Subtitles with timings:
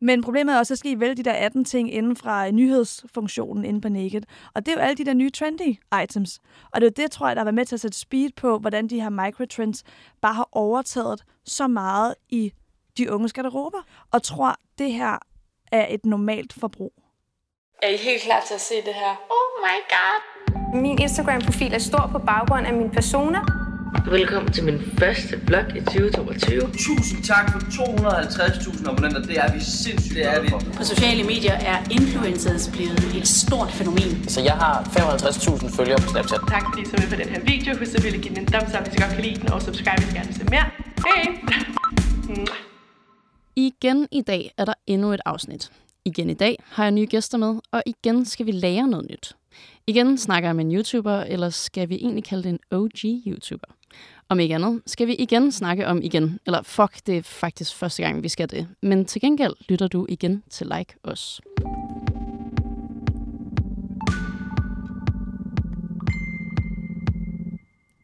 [0.00, 3.64] Men problemet er også, at skal I vælge de der 18 ting inden fra nyhedsfunktionen
[3.64, 4.22] inde på Naked.
[4.54, 6.38] Og det er jo alle de der nye trendy items.
[6.70, 8.30] Og det er jo det, tror jeg, der har været med til at sætte speed
[8.36, 9.84] på, hvordan de her microtrends
[10.20, 12.52] bare har overtaget så meget i
[12.98, 13.78] de unge garderober.
[14.12, 15.18] Og tror, det her
[15.72, 16.92] er et normalt forbrug.
[17.82, 19.10] Er I helt klar til at se det her?
[19.30, 20.20] Oh my god.
[20.82, 23.67] Min Instagram-profil er stor på baggrund af min persona.
[23.88, 26.60] Velkommen til min første vlog i 2022.
[26.60, 29.22] Tusind tak for 250.000 abonnenter.
[29.22, 30.48] Det er vi sindssygt det er vi.
[30.76, 34.28] På sociale medier er influencers blevet et stort fænomen.
[34.28, 36.40] Så jeg har 55.000 følgere på Snapchat.
[36.48, 37.78] Tak fordi I så med på den her video.
[37.78, 39.62] Husk selvfølgelig at give den en thumbs up, hvis I godt kan lide den, og
[39.62, 40.66] subscribe, hvis I gerne vil se mere.
[41.06, 41.22] Hej!
[43.68, 45.70] Igen i dag er der endnu et afsnit.
[46.04, 49.36] Igen i dag har jeg nye gæster med, og igen skal vi lære noget nyt.
[49.86, 53.77] Igen snakker jeg med en YouTuber, eller skal vi egentlig kalde det en OG-YouTuber?
[54.30, 58.02] Om ikke andet skal vi igen snakke om igen, eller fuck, det er faktisk første
[58.02, 58.68] gang, vi skal det.
[58.82, 61.40] Men til gengæld lytter du igen til Like Os.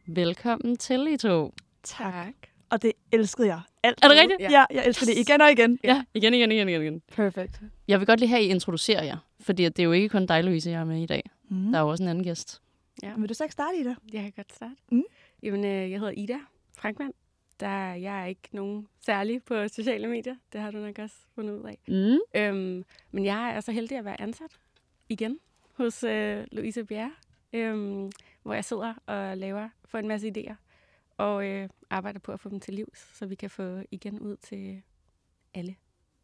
[0.07, 1.53] Velkommen til, I to.
[1.83, 2.33] Tak.
[2.69, 3.61] Og det elskede jeg.
[3.83, 4.41] Alt Er det rigtigt?
[4.41, 5.79] Ja, jeg elsker det igen og igen.
[5.83, 6.81] Ja, igen, igen, igen, igen.
[6.81, 7.01] igen.
[7.11, 7.61] Perfekt.
[7.87, 10.25] Jeg vil godt lige have, at I introducerer jer, fordi det er jo ikke kun
[10.25, 11.29] dig, Louise, jeg er med i dag.
[11.49, 11.71] Mm.
[11.71, 12.61] Der er jo også en anden gæst.
[13.03, 13.11] Ja.
[13.17, 13.95] Vil du så ikke starte i det?
[14.13, 14.75] Jeg kan godt starte.
[14.91, 15.03] Mm.
[15.45, 16.37] Jamen, øh, jeg hedder Ida
[16.73, 17.13] Frankmann.
[17.59, 20.35] Der, jeg er ikke nogen særlig på sociale medier.
[20.53, 21.77] Det har du nok også fundet ud af.
[21.87, 22.39] Mm.
[22.41, 24.59] Øhm, men jeg er så heldig at være ansat
[25.09, 25.39] igen
[25.73, 27.11] hos øh, Louise Bjerre,
[27.53, 28.11] øhm,
[28.43, 30.55] hvor jeg sidder og laver for en masse idéer
[31.17, 34.37] og øh, arbejder på at få dem til livs, så vi kan få igen ud
[34.37, 34.81] til
[35.53, 35.75] alle.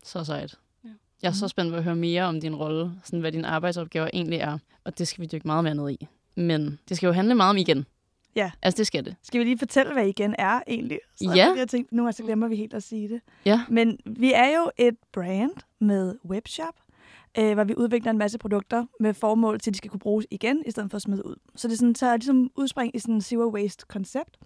[0.03, 0.59] Så sejt.
[0.83, 0.89] Ja.
[1.21, 4.09] Jeg er så spændt på at høre mere om din rolle, sådan hvad dine arbejdsopgaver
[4.13, 4.57] egentlig er.
[4.83, 6.07] Og det skal vi dykke meget mere ned i.
[6.35, 7.85] Men det skal jo handle meget om igen.
[8.35, 8.51] Ja.
[8.61, 9.15] Altså, det skal det.
[9.23, 10.99] Skal vi lige fortælle, hvad igen er egentlig?
[11.15, 11.53] Så Ja.
[11.57, 13.21] Jeg tænkte, nu så glemmer vi helt at sige det.
[13.45, 13.61] Ja.
[13.69, 16.75] Men vi er jo et brand med webshop,
[17.37, 20.27] øh, hvor vi udvikler en masse produkter med formål til, at de skal kunne bruges
[20.31, 21.35] igen, i stedet for at smide ud.
[21.55, 24.37] Så det er sådan, tager ligesom udspring i sådan en zero waste koncept.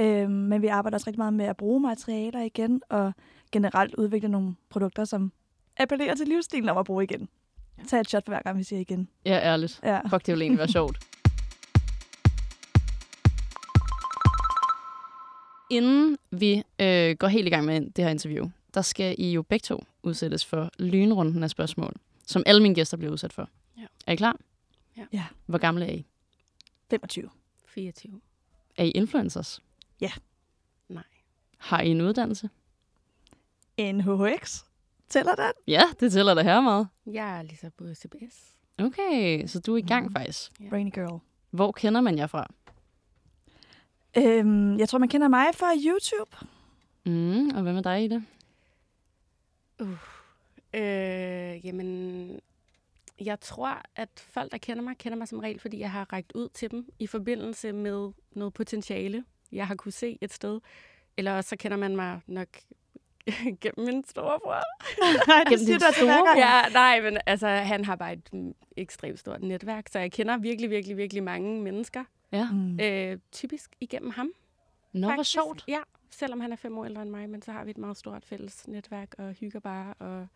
[0.00, 3.12] Øh, men vi arbejder også rigtig meget med at bruge materialer igen, og
[3.52, 5.32] generelt udvikle nogle produkter, som
[5.76, 7.28] appellerer til livsstilen om at bruge igen.
[7.88, 9.08] Tag et shot for hver gang, vi siger igen.
[9.24, 9.80] Ja, ærligt.
[9.82, 10.00] Ja.
[10.00, 10.98] Fuck, det ville egentlig være sjovt.
[15.70, 19.42] Inden vi øh, går helt i gang med det her interview, der skal I jo
[19.42, 21.92] begge to udsættes for lynrunden af spørgsmål,
[22.26, 23.48] som alle mine gæster bliver udsat for.
[23.78, 23.86] Ja.
[24.06, 24.36] Er I klar?
[24.96, 25.04] Ja.
[25.12, 25.24] Ja.
[25.46, 26.06] Hvor gamle er I?
[26.90, 27.30] 25.
[27.66, 28.20] 24.
[28.76, 29.60] Er I influencers?
[30.00, 30.10] Ja.
[30.88, 31.02] Nej.
[31.58, 32.50] Har I en uddannelse?
[33.76, 34.62] En HHX.
[35.08, 35.52] Tæller den?
[35.66, 36.88] Ja, det tæller da her meget.
[37.06, 38.44] Jeg er lige så på CBS.
[38.78, 40.14] Okay, så du er i gang Mhm.
[40.14, 40.50] faktisk.
[40.60, 40.68] Ja.
[40.68, 41.20] Brainy girl.
[41.50, 42.50] Hvor kender man jer fra?
[44.18, 46.36] Øhm, jeg tror, man kender mig fra YouTube.
[47.06, 48.24] Mm, og hvad med dig i det?
[50.74, 52.40] Øh, jamen,
[53.20, 56.32] jeg tror, at folk, der kender mig, kender mig som regel, fordi jeg har rækket
[56.32, 60.60] ud til dem i forbindelse med noget potentiale, jeg har kunne se et sted.
[61.16, 62.48] Eller også så kender man mig nok
[63.60, 64.62] gennem min storebror.
[65.28, 66.34] Nej, det Gennem siger din du altså.
[66.36, 70.70] Ja, nej, men altså, han har bare et ekstremt stort netværk, så jeg kender virkelig,
[70.70, 72.04] virkelig, virkelig mange mennesker.
[72.32, 72.48] Ja.
[72.52, 72.80] Mm.
[72.80, 74.30] Øh, typisk igennem ham.
[74.92, 75.32] Nå, hvor faktisk.
[75.32, 75.64] sjovt.
[75.68, 75.80] Ja,
[76.10, 78.24] selvom han er fem år ældre end mig, men så har vi et meget stort
[78.24, 79.94] fælles netværk og hygger bare.
[79.98, 80.28] Og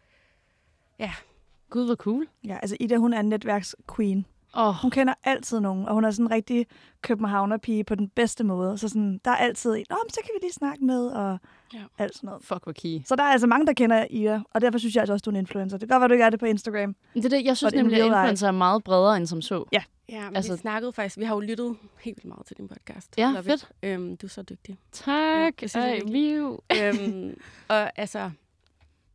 [1.71, 2.29] Gud, hvor cool.
[2.45, 4.27] Ja, altså Ida, hun er en netværksqueen.
[4.55, 6.67] Oh, Hun kender altid nogen, og hun er sådan en rigtig
[7.03, 8.79] københavnerpige på den bedste måde.
[8.79, 11.39] Så sådan, der er altid en, Nå, men så kan vi lige snakke med, og
[11.75, 11.79] Ja.
[11.79, 11.85] ja.
[11.99, 12.45] alt sådan noget.
[12.45, 13.01] fuck, hvor key.
[13.07, 15.31] Så der er altså mange, der kender Ida, og derfor synes jeg altså også, du
[15.31, 15.79] er en influencer.
[15.79, 16.97] Det kan godt være, du ikke er det på Instagram.
[17.15, 19.65] Det er det, jeg synes nemlig, at influencer er meget bredere end som så.
[19.73, 19.83] Ja.
[20.09, 22.69] ja, men Altså- vi snakkede faktisk, vi har jo lyttet helt vildt meget til din
[22.69, 23.19] podcast.
[23.19, 23.69] Ja, Love fedt.
[23.83, 24.79] Øhm, du er så dygtig.
[24.93, 25.53] Tak.
[25.59, 26.33] synes jeg Ej, virkelig.
[26.35, 26.59] viu.
[26.83, 27.37] øhm,
[27.69, 28.31] og altså,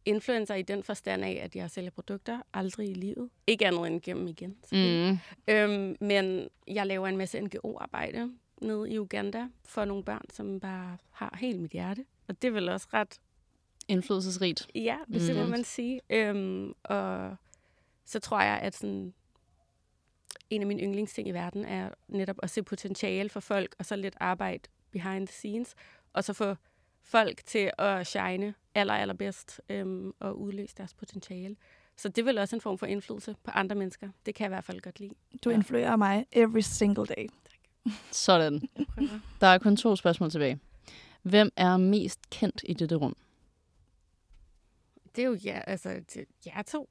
[0.07, 3.29] influencer i den forstand af, at jeg sælger produkter aldrig i livet.
[3.47, 4.57] Ikke andet end gennem igen.
[4.71, 5.19] Mm.
[5.47, 8.31] Øhm, men jeg laver en masse NGO-arbejde
[8.61, 12.05] nede i Uganda for nogle børn, som bare har helt mit hjerte.
[12.27, 13.19] Og det er vel også ret
[13.87, 14.67] Indflydelsesrigt.
[14.75, 15.35] Ja, hvis mm.
[15.35, 16.01] må man sige.
[16.09, 17.35] Øhm, og
[18.05, 19.13] så tror jeg, at sådan,
[20.49, 23.95] en af mine yndlingsting i verden er netop at se potentiale for folk, og så
[23.95, 25.75] lidt arbejde behind the scenes,
[26.13, 26.55] og så få
[27.01, 31.55] folk til at shine aller, allerbedst øhm, og udløse deres potentiale.
[31.97, 34.09] Så det er vel også en form for indflydelse på andre mennesker.
[34.25, 35.13] Det kan jeg i hvert fald godt lide.
[35.43, 35.55] Du Ja.
[35.55, 37.27] influerer mig every single day.
[38.11, 38.61] Sådan.
[38.77, 39.19] Jeg prøver.
[39.41, 40.59] Der er kun to spørgsmål tilbage.
[41.21, 43.15] Hvem er mest kendt i dette rum?
[45.15, 46.89] Det er jo ja, altså, det, jer to.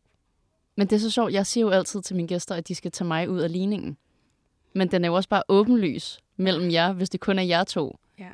[0.76, 1.32] Men det er så sjovt.
[1.32, 3.96] Jeg siger jo altid til mine gæster, at de skal tage mig ud af ligningen.
[4.72, 7.98] Men den er jo også bare åbenlys mellem jer, hvis det kun er jer to.
[8.18, 8.32] Ja.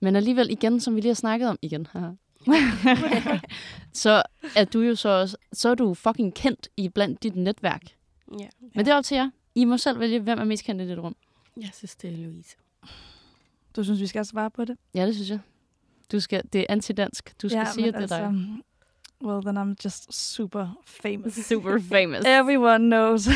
[0.00, 2.10] Men alligevel igen, som vi lige har snakket om igen, haha,
[3.92, 4.22] så
[4.56, 7.82] er du jo så også, så er du fucking kendt i blandt dit netværk.
[8.38, 8.48] Ja.
[8.74, 9.30] Men det er op til jer.
[9.54, 11.16] I må selv vælge, hvem er mest kendt i dit rum.
[11.60, 12.56] Jeg synes, det er Louise.
[13.76, 14.76] Du synes, vi skal svare på det?
[14.94, 15.38] Ja, det synes jeg.
[16.12, 17.34] Du skal, det er antidansk.
[17.42, 18.26] Du skal ja, sige, at det er dig.
[18.26, 18.62] altså,
[19.24, 21.34] Well, then I'm just super famous.
[21.34, 22.24] Super famous.
[22.40, 23.28] Everyone knows.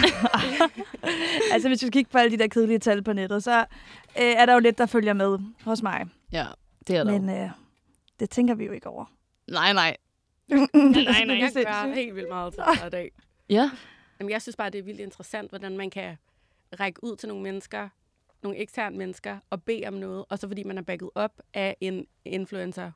[1.52, 3.64] altså, hvis vi kigger på alle de der kedelige tal på nettet, så øh,
[4.16, 6.06] er der jo lidt, der følger med hos mig.
[6.32, 6.46] Ja,
[6.86, 7.50] det er der Men øh,
[8.22, 9.04] det tænker vi jo ikke over.
[9.50, 9.96] Nej, nej.
[10.48, 13.12] nej, nej, det er jeg gør helt vildt meget til hver dag.
[13.48, 13.70] Ja.
[14.20, 16.16] Jamen, jeg synes bare, det er vildt interessant, hvordan man kan
[16.80, 17.88] række ud til nogle mennesker,
[18.42, 21.76] nogle eksterne mennesker, og bede om noget, og så fordi man er backet op af
[21.80, 22.92] en influencer,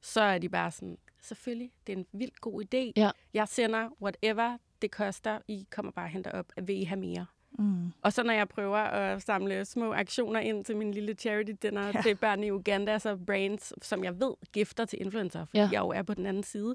[0.00, 2.92] så er de bare sådan, selvfølgelig, det er en vildt god idé.
[2.96, 3.10] Ja.
[3.34, 7.26] Jeg sender whatever det koster, I kommer bare og henter op, vil I have mere?
[7.58, 7.92] Mm.
[8.02, 11.86] Og så når jeg prøver at samle små aktioner ind til min lille charity dinner
[11.86, 12.02] Ja.
[12.02, 15.68] til børn i Uganda, så brands, som jeg ved gifter til influencer, fordi Ja.
[15.72, 16.74] jeg jo er på den anden side.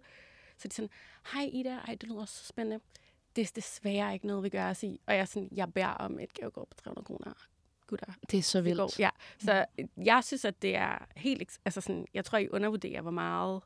[0.57, 0.89] Så de er sådan,
[1.33, 2.79] hej Ida, ej, det lyder så spændende.
[3.35, 4.99] Det er desværre ikke noget, vi gør os i.
[5.07, 7.33] Og jeg er sådan, jeg bærer om et gavekort på 300 kroner.
[7.87, 8.77] Gutter, Det er så vildt.
[8.79, 8.91] går.
[8.99, 9.09] Ja.
[9.39, 9.65] Så
[9.97, 11.59] jeg synes, at det er helt...
[11.65, 13.61] Altså sådan, jeg tror, I undervurderer, hvor meget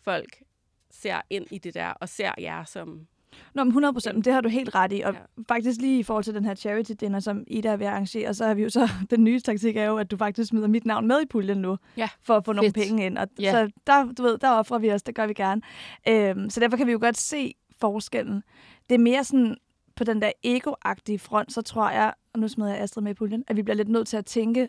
[0.00, 0.42] folk
[0.90, 3.06] ser ind i det der, og ser jer som...
[3.54, 5.00] Nå, men 100 procent, det har du helt ret i.
[5.00, 5.18] Og Ja.
[5.48, 8.34] faktisk lige i forhold til den her charity dinner, som Ida er ved at arrangere,
[8.34, 10.84] så har vi jo så, den nye taktik er jo, at du faktisk smider mit
[10.86, 12.08] navn med i puljen nu, Ja.
[12.22, 12.86] for at få nogle Fedt.
[12.88, 13.18] penge ind.
[13.18, 13.50] Og Ja.
[13.52, 15.62] så der, du ved, der offrer vi os, det gør vi gerne.
[16.08, 18.42] Øhm, så derfor kan vi jo godt se forskellen.
[18.88, 19.56] Det er mere sådan,
[19.96, 23.14] på den der ego-agtige front, så tror jeg, og nu smider jeg Astrid med i
[23.14, 24.68] puljen, at vi bliver lidt nødt til at tænke,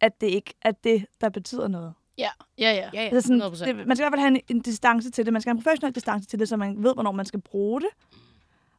[0.00, 1.92] at det ikke er det, der betyder noget.
[2.18, 2.28] Ja,
[2.58, 2.90] ja, ja.
[2.94, 3.08] Ja, ja.
[3.12, 3.64] Altså sådan, 100%.
[3.78, 5.32] det, man skal i hvert fald have en, en distance til det.
[5.32, 7.80] Man skal have en professionel distance til det, så man ved, hvornår man skal bruge
[7.80, 7.88] det.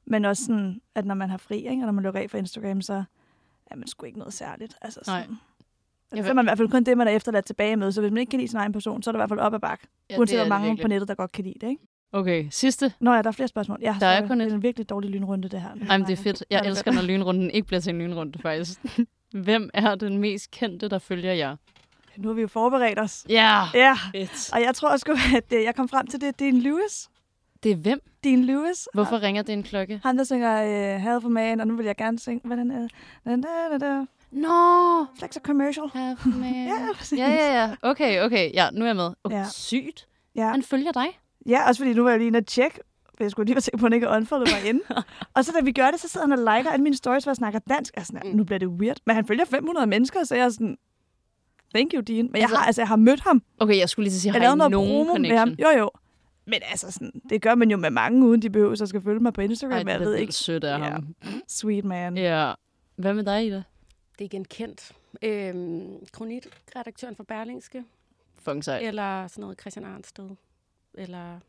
[0.05, 1.81] Men også sådan, at når man har fri, ikke?
[1.81, 3.03] og når man lukker af for Instagram, så
[3.65, 4.75] er man sgu ikke noget særligt.
[4.81, 5.21] Altså Nej.
[5.21, 5.37] sådan,
[6.15, 7.91] Jeg så er man i hvert fald kun det, man er efterladt tilbage med.
[7.91, 9.39] Så hvis man ikke kan lide sin egen person, så er det i hvert fald
[9.39, 9.87] op ad bakke.
[10.09, 10.83] Ja, Uanset hvor mange virkelig.
[10.83, 11.69] på nettet, der godt kan lide det.
[11.69, 11.81] Ikke?
[12.13, 12.93] Okay, sidste.
[12.99, 13.79] Nå ja, der er flere spørgsmål.
[13.81, 14.45] Ja, Der er kun et.
[14.45, 15.69] Det er en virkelig dårlig lynrunde, det her.
[15.89, 16.43] Ej, men det er fedt.
[16.49, 18.79] Jeg er elsker, når lynrunden ikke bliver til en lynrunde, faktisk.
[19.45, 21.55] Hvem er den mest kendte, der følger jer?
[22.17, 23.25] Nu har vi jo forberedt os.
[23.29, 24.49] Ja, Ja, fedt.
[24.53, 26.39] og jeg tror sgu, at øh, jeg kom frem til det.
[26.39, 27.09] Dean Lewis.
[27.63, 27.99] Det er hvem?
[28.23, 28.87] Dean Lewis.
[28.93, 29.99] Hvorfor ringer det en klokke?
[30.03, 30.61] Han, der synger
[30.95, 33.77] uh, Hell for Man, og nu vil jeg gerne synge, hvad den er.
[33.77, 34.05] Da.
[34.31, 35.05] Nå!
[35.17, 35.85] Slags af commercial.
[35.93, 36.53] Have man.
[36.67, 37.19] Ja, præcis.
[37.19, 37.75] ja, ja, ja.
[37.81, 38.51] Okay, okay.
[38.53, 39.09] Ja, nu er jeg med.
[39.23, 39.45] Okay, Ja.
[39.53, 40.07] Sygt.
[40.35, 40.47] Ja.
[40.49, 41.05] Han følger dig.
[41.45, 42.79] ja, også fordi nu var jeg lige inde og tjekke,
[43.17, 44.81] for jeg skulle lige være sikker på, at han ikke unfollowed mig inde.
[45.35, 47.29] og så da vi gør det, så sidder han og liker alle mine stories, hvor
[47.31, 47.93] jeg snakker dansk.
[47.95, 48.97] Jeg er sådan, nu bliver det weird.
[49.05, 50.77] Men han følger 500 mennesker, så jeg er sådan,
[51.75, 52.25] thank you, Dean.
[52.25, 53.43] Men jeg Altså- har, altså, jeg har mødt ham.
[53.59, 55.31] Okay, jeg skulle lige til at sige, Jeg har I noget nogen promo connection?
[55.31, 55.73] med ham.
[55.73, 55.89] Jo, jo.
[56.45, 59.19] Men altså, sådan, det gør man jo med mange, uden de behøver, så skal følge
[59.19, 59.71] mig på Instagram.
[59.77, 60.33] Ej, jeg er ved ikke.
[60.33, 60.83] sødt af Ja.
[60.83, 61.15] ham.
[61.47, 62.17] Sweet man.
[62.17, 62.53] Ja.
[62.95, 63.55] Hvad med dig, Ida?
[63.55, 64.91] Det er igen kendt.
[65.23, 67.83] Øhm, kronikredaktøren for Berlingske,
[68.43, 68.87] Fucking sejt.
[68.87, 70.29] eller sådan noget Christian Arnsted,
[70.93, 71.39] eller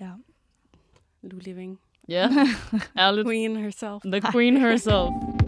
[0.00, 0.10] Ja.
[1.22, 1.78] Lou Living.
[2.08, 2.28] Ja,
[2.98, 3.26] ærligt.
[3.26, 4.02] Queen herself.
[4.12, 5.10] The queen herself.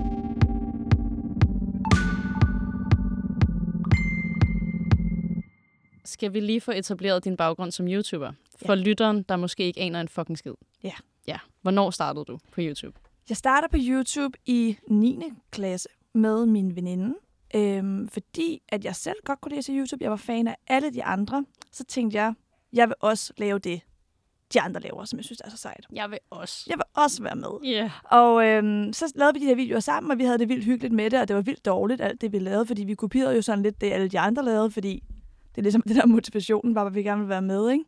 [6.10, 8.32] Skal vi lige få etableret din baggrund som YouTuber?
[8.66, 10.52] For lytteren, der måske ikke aner en fucking skid.
[10.82, 10.92] Ja.
[11.26, 11.38] Ja.
[11.62, 12.98] Hvornår startede du på YouTube?
[13.28, 15.22] Jeg starter på YouTube i 9.
[15.50, 17.14] klasse med min veninde,
[17.54, 20.04] øhm, fordi at jeg selv godt kunne læse YouTube.
[20.04, 21.44] Jeg var fan af alle de andre.
[21.72, 22.34] Så tænkte jeg,
[22.72, 23.80] jeg vil også lave det,
[24.52, 25.86] de andre laver, som jeg synes er så sejt.
[25.92, 26.64] Jeg vil også.
[26.68, 27.70] Jeg vil også være med.
[27.70, 27.70] Ja.
[27.70, 27.90] Yeah.
[28.04, 30.94] Og øhm, så lavede vi de her videoer sammen, og vi havde det vildt hyggeligt
[30.94, 33.42] med det, og det var vildt dårligt, alt det vi lavede, fordi vi kopierede jo
[33.42, 35.02] sådan lidt det, alle de andre lavede, fordi
[35.50, 37.84] det er ligesom det der motivationen, var, at vi gerne vil være med, ikke?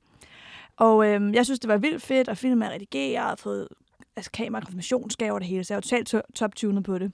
[0.77, 3.69] Og øhm, jeg synes, det var vildt fedt at filme og redigere, og fået
[4.17, 7.13] altså, kamera og konfirmationsgaver og det hele, så jeg var totalt to- top-tunet på det.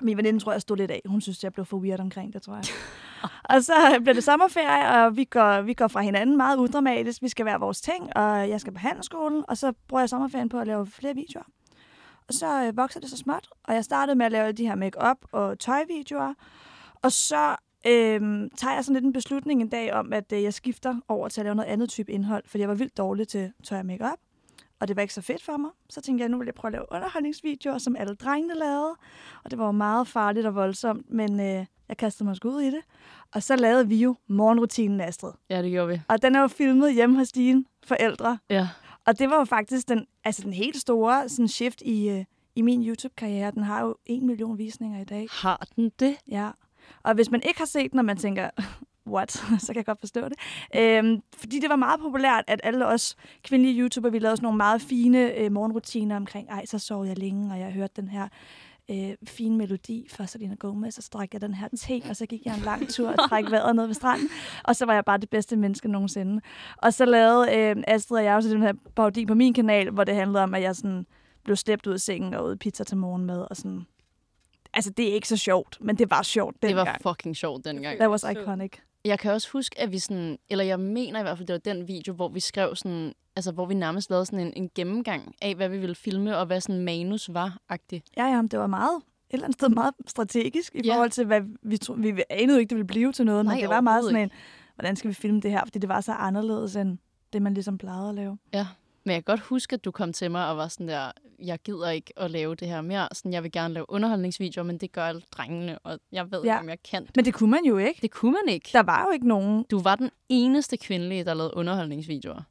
[0.00, 1.00] Min veninde tror jeg stod lidt af.
[1.06, 2.64] Hun synes, jeg blev for weird omkring det, tror jeg.
[3.56, 7.22] og så blev det sommerferie, og vi går, vi går fra hinanden meget udramatisk.
[7.22, 10.48] Vi skal være vores ting, og jeg skal på handelsskolen, og så bruger jeg sommerferien
[10.48, 11.44] på at lave flere videoer.
[12.28, 14.74] Og så øh, vokser det så småt, og jeg startede med at lave de her
[14.74, 16.34] make-up og tøjvideoer.
[17.02, 20.54] Og så øh, tager jeg sådan lidt en beslutning en dag om, at øh, jeg
[20.54, 23.52] skifter over til at lave noget andet type indhold, fordi jeg var vildt dårlig til
[23.64, 24.18] tøj og make-up.
[24.80, 25.70] Og det var ikke så fedt for mig.
[25.90, 28.94] Så tænkte jeg, nu vil jeg prøve at lave underholdningsvideoer, som alle drengene lavede.
[29.44, 32.70] Og det var jo meget farligt og voldsomt, men øh, jeg kastede mig ud i
[32.70, 32.80] det.
[33.32, 35.32] Og så lavede vi jo morgenrutinen, Astrid.
[35.50, 36.00] Ja, det gjorde vi.
[36.08, 38.38] Og den er jo filmet hjemme hos dine forældre.
[38.50, 38.68] Ja.
[39.06, 42.24] Og det var jo faktisk den, altså den helt store sådan shift i, øh,
[42.56, 43.50] i min YouTube-karriere.
[43.50, 45.26] Den har jo en million visninger i dag.
[45.30, 46.16] Har den det?
[46.30, 46.50] Ja.
[47.02, 48.50] Og hvis man ikke har set den, og man tænker,
[49.14, 49.30] what,
[49.64, 50.38] så kan jeg godt forstå det.
[50.76, 54.56] Øhm, fordi det var meget populært, at alle os kvindelige YouTubere, vi lavede sådan nogle
[54.56, 58.28] meget fine øh, morgenrutiner omkring, ej, så sov jeg længe, og jeg hørte den her
[58.90, 62.26] øh, fin melodi fra Selena Gomez, og så drak jeg den her te, og så
[62.26, 64.28] gik jeg en lang tur og træk vejret ned ved stranden,
[64.64, 66.42] og så var jeg bare det bedste menneske nogensinde.
[66.76, 70.04] Og så lavede øh, Astrid og jeg også den her parodi på min kanal, hvor
[70.04, 71.06] det handlede om, at jeg sådan
[71.44, 73.86] blev slæbt ud af sengen og ud pizza til morgenmad, og sådan...
[74.74, 76.86] Altså, det er ikke så sjovt, men det var sjovt Det dengang.
[77.04, 77.98] var fucking sjovt dengang.
[77.98, 78.72] That was iconic.
[79.04, 81.72] Jeg kan også huske, at vi sådan, eller jeg mener i hvert fald, det var
[81.74, 85.34] den video, hvor vi skrev sådan, altså hvor vi nærmest lavede sådan en, en gennemgang
[85.42, 88.06] af, hvad vi ville filme, og hvad sådan manus var-agtigt.
[88.16, 89.02] Ja, ja, det var meget, et
[89.34, 90.94] eller andet sted meget strategisk i Ja.
[90.94, 93.62] forhold til, hvad vi, tro, vi anede ikke, det ville blive til noget, Nej, men
[93.62, 94.30] det var meget sådan en,
[94.74, 96.98] hvordan skal vi filme det her, fordi det var så anderledes end
[97.32, 98.38] det, man ligesom plejede at lave.
[98.52, 98.66] Ja.
[99.04, 101.58] Men jeg kan godt huske, at du kom til mig og var sådan der, jeg
[101.58, 103.08] gider ikke at lave det her mere.
[103.12, 106.54] Sådan, jeg vil gerne lave underholdningsvideoer, men det gør alle drengene, og jeg ved Ja.
[106.54, 107.08] ikke, om jeg kan.
[107.16, 107.98] Men det kunne man jo ikke.
[108.02, 108.70] Det kunne man ikke.
[108.72, 109.64] Der var jo ikke nogen.
[109.70, 112.42] Du var den eneste kvindelige, der lavede underholdningsvideoer.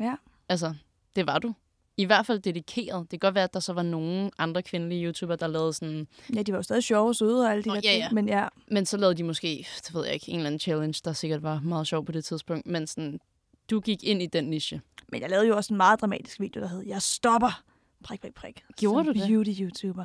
[0.00, 0.14] Ja.
[0.48, 0.74] Altså,
[1.16, 1.54] det var du.
[1.98, 3.02] I hvert fald dedikeret.
[3.02, 6.08] Det kan godt være, at der så var nogle andre kvindelige YouTubere, der lavede sådan...
[6.34, 8.00] Ja, de var jo stadig sjove og søde og alle de Nå, der ja, ting,
[8.02, 8.08] ja.
[8.12, 11.00] men ja, Men så lavede de måske, det ved jeg ikke, en eller anden challenge,
[11.04, 12.66] der sikkert var meget sjov på det tidspunkt.
[12.66, 13.20] Men sådan,
[13.70, 14.80] du gik ind i den niche.
[15.08, 17.62] men jeg lavede jo også en meget dramatisk video, der hed, jeg stopper,
[18.04, 18.64] prik, prik, prik.
[18.78, 19.28] Gjorde som du det?
[19.28, 20.04] beauty-YouTuber.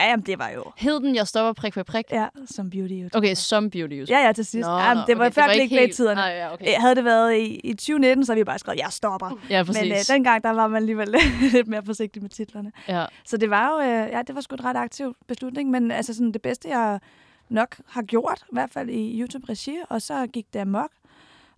[0.00, 2.04] Ja, jamen, det var jo, Hed den, jeg stopper prik, prik, prik?
[2.12, 3.18] ja, som beauty-YouTuber.
[3.18, 4.18] Okay, som beauty YouTuber.
[4.18, 4.66] Ja, ja, til sidst.
[4.68, 6.14] Nå, ja, men det var okay, før ikke clickbait-tiderne.
[6.14, 6.64] Nej, ja, okay.
[6.64, 6.74] Okay.
[6.80, 9.38] Havde det været i, i 2019, så havde vi bare skrevet, jeg stopper.
[9.50, 9.82] Ja, præcis.
[9.82, 11.08] Men øh, dengang, der var man alligevel
[11.52, 12.72] lidt mere forsigtig med titlerne.
[12.88, 13.04] ja.
[13.24, 16.14] Så det var jo, øh, ja, det var sgu et ret aktiv beslutning, men altså
[16.14, 17.00] sådan det bedste, jeg
[17.48, 20.90] nok har gjort, i hvert fald i YouTube-regi, og så gik det amok.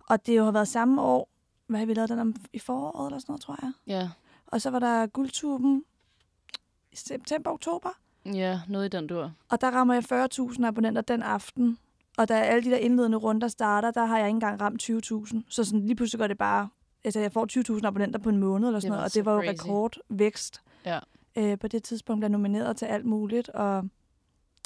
[0.09, 1.29] Og det jo har været samme år,
[1.67, 3.71] hvad har vi lavet den om i foråret eller sådan noget, tror jeg.
[3.87, 4.09] ja.
[4.47, 5.83] Og så var der guldtuben
[6.91, 7.89] i september, oktober,
[8.25, 9.31] Ja, noget i den dur.
[9.49, 10.03] og der rammer jeg
[10.53, 11.77] 40.000 abonnenter den aften.
[12.17, 15.41] Og da alle de der indledende runder starter, der har jeg ikke engang ramt 20.000.
[15.49, 16.69] Så sådan, lige pludselig går det bare...
[17.03, 19.39] Altså, jeg får 20.000 abonnenter på en måned eller sådan noget, og det var jo
[19.41, 19.61] crazy.
[19.61, 20.61] rekordvækst.
[20.85, 20.99] Ja.
[21.35, 23.89] Øh, på det tidspunkt blev nomineret til alt muligt, og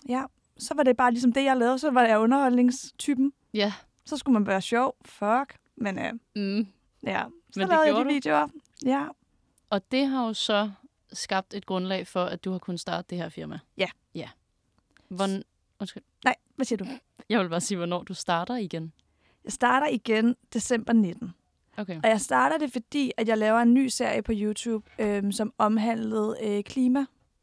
[0.09, 0.23] ja,
[0.57, 1.79] så var det bare ligesom det, jeg lavede.
[1.79, 3.33] Så var jeg underholdningstypen.
[3.53, 3.73] Ja.
[4.05, 4.95] Så skulle man være sjov.
[5.05, 5.57] Fuck.
[5.75, 6.67] Men øh, Mm.
[7.03, 8.07] Ja, så det lavede jeg de du.
[8.07, 8.47] videoer.
[8.85, 9.07] Ja.
[9.69, 10.71] Og det har jo så
[11.13, 13.59] skabt et grundlag for, at du har kunnet starte det her firma.
[13.77, 13.87] Ja.
[14.15, 14.29] Ja.
[15.07, 15.43] Hvorn...
[15.79, 16.03] Undskyld.
[16.25, 16.85] Nej, hvad siger du?
[17.29, 18.93] Jeg vil bare sige, hvornår du starter igen.
[19.43, 21.33] Jeg starter igen december 19.
[21.77, 21.99] Okay.
[22.03, 25.53] Og jeg starter det, fordi at jeg laver en ny serie på YouTube, øhm, som
[25.57, 26.63] omhandlede øh,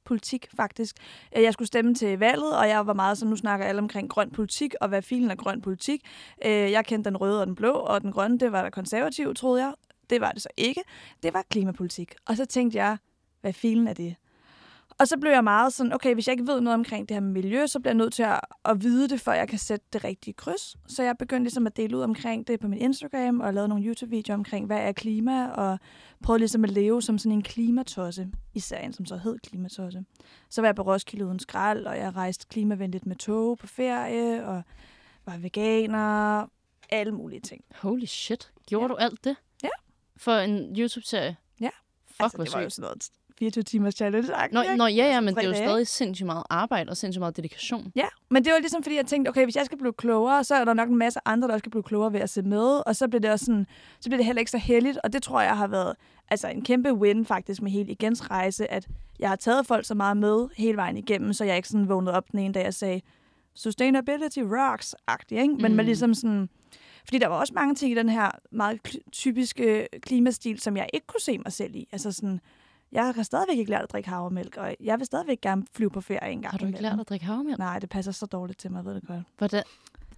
[0.04, 0.96] politik, faktisk.
[1.36, 4.10] Øh, jeg skulle stemme til valget, og jeg var meget sådan, nu snakker alle omkring
[4.10, 6.00] grøn politik, og hvad filen er grøn politik.
[6.44, 9.34] Øh, jeg kendte den røde og den blå, og den grønne, det var der konservativ,
[9.34, 9.72] troede jeg.
[10.10, 10.80] Det var det så ikke.
[11.22, 12.14] Det var klimapolitik.
[12.26, 12.96] Og så tænkte jeg,
[13.40, 14.16] hvad filen er det?
[14.98, 17.20] Og så blev jeg meget sådan, okay, hvis jeg ikke ved noget omkring det her
[17.20, 20.04] miljø, så bliver jeg nødt til at, at vide det, før jeg kan sætte det
[20.04, 20.76] rigtige kryds.
[20.86, 23.84] Så jeg begyndte ligesom at dele ud omkring det på min Instagram, og lavede nogle
[23.84, 25.78] YouTube-videoer omkring, hvad er klima, og
[26.22, 30.04] prøvede ligesom at leve som sådan en klimatosse i serien, som så hed Klimatosse.
[30.50, 34.46] Så var jeg på Roskilde uden skrald, og jeg rejste klimavenligt med tog på ferie,
[34.46, 34.62] og
[35.26, 36.46] var veganer,
[36.90, 37.64] alle mulige ting.
[37.74, 38.52] Holy shit.
[38.68, 38.88] Gjorde Ja.
[38.88, 39.36] du alt det?
[39.62, 39.68] Ja.
[40.16, 41.36] For en YouTube-serie?
[41.60, 41.70] Ja.
[42.06, 45.34] Fuck, altså, det var jo sådan noget 24 timers challenge Nå, nå, ja, ja, men
[45.34, 45.64] det er jo dage.
[45.68, 47.92] stadig sindssygt meget arbejde og sindssygt meget dedikation.
[47.96, 50.54] Ja, men det var ligesom fordi, jeg tænkte, okay, hvis jeg skal blive klogere, så
[50.54, 52.82] er der nok en masse andre, der også skal blive klogere ved at se med,
[52.86, 53.66] og så bliver det også sådan,
[54.00, 55.94] så bliver det heller ikke så heldigt, og det tror jeg har været
[56.30, 58.86] altså en kæmpe win faktisk med hele Igens rejse, at
[59.18, 62.14] jeg har taget folk så meget med hele vejen igennem, så jeg ikke sådan vågnede
[62.14, 63.00] op den ene dag og sagde,
[63.54, 65.54] sustainability rocks-agtigt, ikke?
[65.54, 65.76] Men Mm.
[65.76, 66.48] med ligesom sådan,
[67.04, 68.80] fordi der var også mange ting i den her meget
[69.12, 71.88] typiske klimastil, som jeg ikke kunne se mig selv i.
[71.92, 72.40] Altså sådan,
[72.94, 76.00] jeg har stadigvæk ikke lært at drikke havremælk, og jeg vil stadigvæk gerne flyve på
[76.00, 77.58] ferie en gang Har du ikke lært at drikke havremælk?
[77.58, 79.22] Nej, det passer så dårligt til mig, ved det godt.
[79.38, 79.62] Hvordan?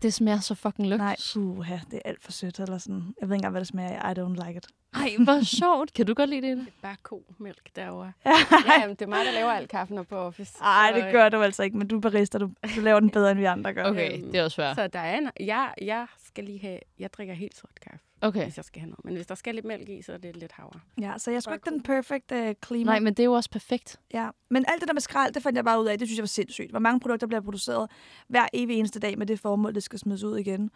[0.02, 0.98] Det smager så fucking lykkes.
[0.98, 3.14] Nej, puha, det er alt for sødt, eller sådan.
[3.20, 4.12] Jeg ved ikke engang, hvad det smager af.
[4.12, 4.66] I don't like it.
[4.94, 5.92] Ej, hvor sjovt.
[5.92, 6.56] Kan du godt lide det?
[6.56, 8.12] Det er bare komælk derovre.
[8.26, 10.52] ja, det er mig, der laver al kaffen op på office.
[10.60, 13.30] Nej, det gør du altså ikke, men du er barista, du, du laver den bedre,
[13.30, 13.84] end vi andre gør.
[13.84, 14.74] Okay, Øhm, det er også fair.
[14.74, 18.42] Så der er en, jeg, jeg skal lige have, jeg drikker helt sort kaffe, Okay.
[18.42, 19.04] hvis jeg skal have noget.
[19.04, 20.80] Men hvis der skal lidt mælk i, så er det lidt havre.
[21.00, 22.84] Ja, så jeg Bare ikke den perfect uh, klima.
[22.84, 24.00] Nej, men det er jo også perfekt.
[24.12, 25.98] Ja, men alt det der med skrald, det fandt jeg bare ud af.
[25.98, 26.70] Det synes jeg var sindssygt.
[26.70, 27.90] Hvor mange produkter bliver produceret
[28.28, 30.70] hver evig eneste dag med det formål, det skal smides ud igen.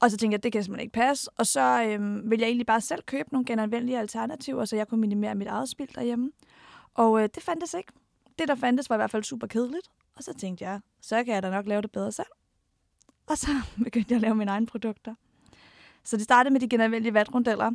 [0.00, 1.30] Og så tænkte jeg, det kan simpelthen ikke passe.
[1.36, 5.00] Og så øhm, vil jeg egentlig bare selv købe nogle genanvendelige alternativer, så jeg kunne
[5.00, 6.30] minimere mit eget spild derhjemme.
[6.94, 7.92] Og øh, det fandtes ikke.
[8.38, 9.90] Det, der fandtes, var i hvert fald super kedeligt.
[10.16, 12.26] Og så tænkte jeg, så kan jeg da nok lave det bedre selv.
[13.26, 13.50] Og så
[13.84, 15.14] begyndte jeg at lave mine egne produkter.
[16.04, 17.70] Så det startede med de genanvendelige vatrundeller,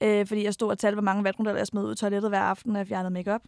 [0.00, 2.40] øh, fordi jeg stod og talte, hvor mange vatrundeller jeg smed ud i toilettet hver
[2.40, 3.40] aften, når jeg fjernede makeup.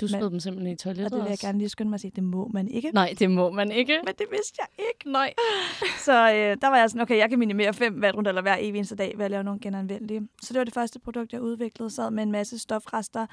[0.00, 1.46] Du smed Men- dem simpelthen i Og toilettet det vil jeg også?
[1.46, 2.90] gerne lige skynde mig at sige, det må man ikke.
[2.94, 4.00] Nej, det må man ikke.
[4.04, 5.10] Men det vidste jeg ikke.
[5.12, 5.34] Nej.
[6.06, 8.96] Så øh, der var jeg sådan, okay, jeg kan minimere fem vatrundeller hver evig eneste
[8.96, 10.28] dag ved at lave nogle genanvendelige.
[10.42, 11.90] Så det var det første produkt, jeg udviklede.
[11.90, 13.26] Sad med en masse stofrester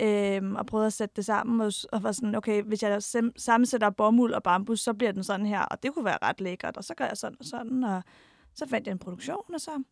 [0.00, 1.60] øh, og prøvede at sætte det sammen.
[1.60, 5.24] Og, og var sådan, okay, hvis jeg sam- sammensætter bomuld og bambus, så bliver den
[5.24, 5.60] sådan her.
[5.60, 6.76] Og det kunne være ret lækkert.
[6.76, 7.84] Og så gør jeg sådan og sådan.
[7.84, 8.02] Og
[8.58, 9.82] så fandt jeg en produktion, og så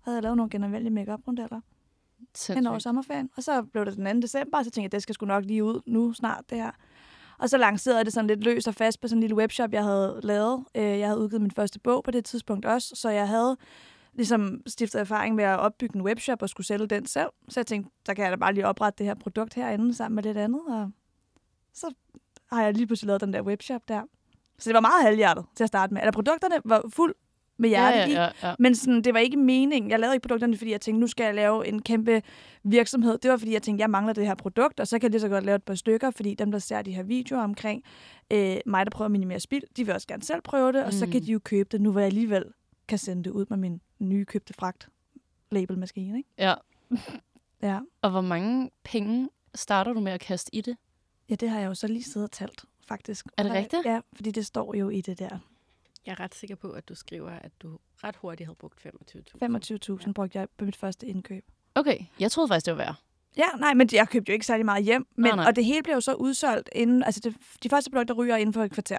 [0.00, 1.60] havde jeg lavet nogle genanvendelige make-up-rundeller
[2.48, 3.30] hen over sommerferien.
[3.36, 4.20] Og så blev det den 2.
[4.20, 6.70] december, og så tænkte jeg, det skal sgu nok lige ud nu snart, det her.
[7.38, 9.72] Og så lancerede jeg det sådan lidt løst og fast på sådan en lille webshop,
[9.72, 10.64] jeg havde lavet.
[10.74, 13.56] Øh, Jeg havde udgivet min første bog på det tidspunkt også, så jeg havde
[14.12, 17.28] ligesom stiftet erfaring med at opbygge en webshop og skulle sælge den selv.
[17.48, 20.14] Så jeg tænkte, der kan jeg da bare lige oprette det her produkt herinde sammen
[20.14, 20.60] med lidt andet.
[20.68, 20.90] Og
[21.72, 21.94] så
[22.52, 24.02] har jeg lige pludselig lavet den der webshop der.
[24.58, 26.02] Så det var meget halvhjertet til at starte med.
[26.02, 27.14] Eller produkterne var fuld
[27.56, 28.10] med hjerte ja, i.
[28.12, 28.54] ja, ja, ja.
[28.58, 29.90] Men sådan, det var ikke meningen.
[29.90, 32.22] Jeg lavede ikke produkterne, fordi jeg tænkte, nu skal jeg lave en kæmpe
[32.62, 33.18] virksomhed.
[33.18, 35.20] Det var, fordi jeg tænkte, jeg mangler det her produkt, og så kan jeg lige
[35.20, 37.82] så godt lave et par stykker, fordi dem, der ser de her videoer omkring
[38.30, 40.92] øh, mig, der prøver at minimere spild, de vil også gerne selv prøve det, og
[40.92, 41.12] så Mm.
[41.12, 42.44] kan de jo købe det, nu hvor jeg alligevel
[42.88, 44.88] kan sende det ud med min nye købte fragt
[45.50, 46.18] labelmaskine.
[46.18, 46.28] Ikke?
[46.38, 46.54] ja.
[47.62, 47.78] Ja.
[48.02, 50.76] Og hvor mange penge starter du med at kaste i det?
[51.30, 53.26] ja, det har jeg jo så lige siddet og talt, faktisk.
[53.38, 53.84] Er det rigtigt?
[53.84, 55.38] Ja, fordi det står jo i det der.
[56.06, 60.02] Jeg er ret sikker på, at du skriver, at du ret hurtigt havde brugt 25.000.
[60.06, 61.44] 25.000 brugte jeg på mit første indkøb.
[61.74, 62.94] Okay, jeg troede faktisk, det var værd.
[63.36, 65.06] Ja, nej, men jeg købte jo ikke særlig meget hjem.
[65.16, 65.46] Men, Nej, nej.
[65.46, 68.52] Og det hele blev jo så udsolgt inden, altså det, de første produkter ryger inden
[68.52, 68.98] for et kvarter.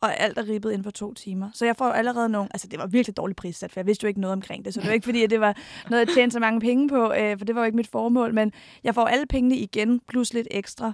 [0.00, 1.50] Og alt er ribbet inden for to timer.
[1.54, 2.48] Så jeg får jo allerede nogle...
[2.54, 4.74] Altså, det var virkelig dårligt prissat, for jeg vidste jo ikke noget omkring det.
[4.74, 5.56] Så det var ikke fordi, at det var
[5.90, 8.34] noget, jeg tjente så mange penge på, øh, for det var jo ikke mit formål.
[8.34, 8.52] Men
[8.84, 10.92] jeg får alle pengene igen, plus lidt ekstra,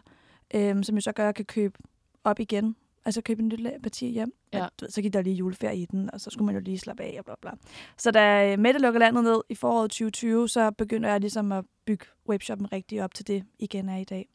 [0.54, 1.78] øh, som jo så gør, at jeg kan købe
[2.24, 2.76] op igen.
[3.04, 4.32] Altså købe en lille parti hjem.
[4.52, 4.64] Ja.
[4.64, 7.02] Og, så gik der lige juleferie i den, og så skulle man jo lige slappe
[7.02, 7.50] af og bla bla.
[7.96, 11.64] Så da øh, Mette lukker landet ned i foråret 2020, så begynder jeg ligesom at
[11.84, 14.28] bygge webshoppen rigtig op til det igen er i dag.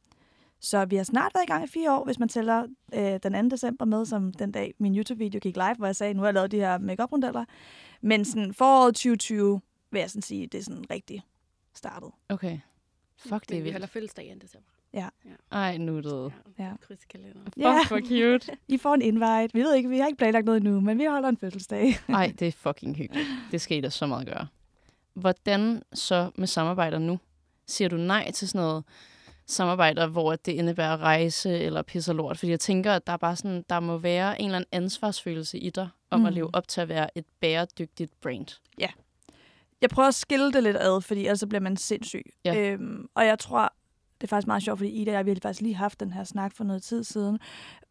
[0.60, 3.50] Så vi har snart været i gang i fire år, hvis man tæller øh, den
[3.50, 3.55] 2.
[3.55, 6.34] december med, som den dag min YouTube-video gik live, hvor jeg sagde, nu har jeg
[6.34, 7.45] lavet de her make-up-rundeller.
[8.01, 11.24] Men sådan foråret 2020, vil jeg sådan sige, det er sådan rigtig
[11.74, 12.10] startet.
[12.29, 12.60] Okay.
[13.17, 13.91] Fuck, det er Men vi holder vildt.
[13.91, 14.69] fødselsdag i december.
[15.51, 16.33] Ej, nuttet.
[16.59, 16.71] Ja.
[16.81, 17.45] Kryds i kalenderen.
[17.45, 17.81] Fuck, Ja.
[17.87, 18.57] for cute.
[18.67, 19.49] I får en invite.
[19.53, 21.99] Vi ved ikke, vi har ikke planlagt noget endnu, men vi holder en fødselsdag.
[22.09, 23.27] Ej, det er fucking hyggeligt.
[23.51, 24.47] Det skal I da så meget gøre.
[25.13, 27.19] Hvordan så med samarbejder nu?
[27.67, 28.83] Siger du nej til sådan noget
[29.45, 32.37] samarbejder, hvor det indebærer rejse eller pisse og lort?
[32.37, 35.60] Fordi jeg tænker, at der, er bare sådan, der må være en eller anden ansvarsfølelse
[35.60, 36.25] i dig, om mm.
[36.25, 38.60] at leve op til at være et bæredygtigt brand.
[39.81, 42.23] Jeg prøver at skille det lidt ad, fordi ellers så bliver man sindssyg.
[42.45, 42.55] Ja.
[42.71, 43.73] Øhm, og jeg tror,
[44.25, 46.23] er faktisk meget sjovt, fordi Ida og jeg, vi har faktisk lige haft den her
[46.23, 47.39] snak for noget tid siden,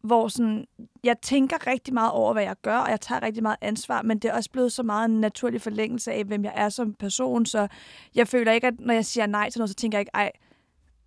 [0.01, 0.65] hvor sådan,
[1.03, 4.19] jeg tænker rigtig meget over, hvad jeg gør, og jeg tager rigtig meget ansvar, men
[4.19, 7.45] det er også blevet så meget en naturlig forlængelse af, hvem jeg er som person,
[7.45, 7.67] så
[8.15, 10.31] jeg føler ikke, at når jeg siger nej til noget, så tænker jeg ikke, ej,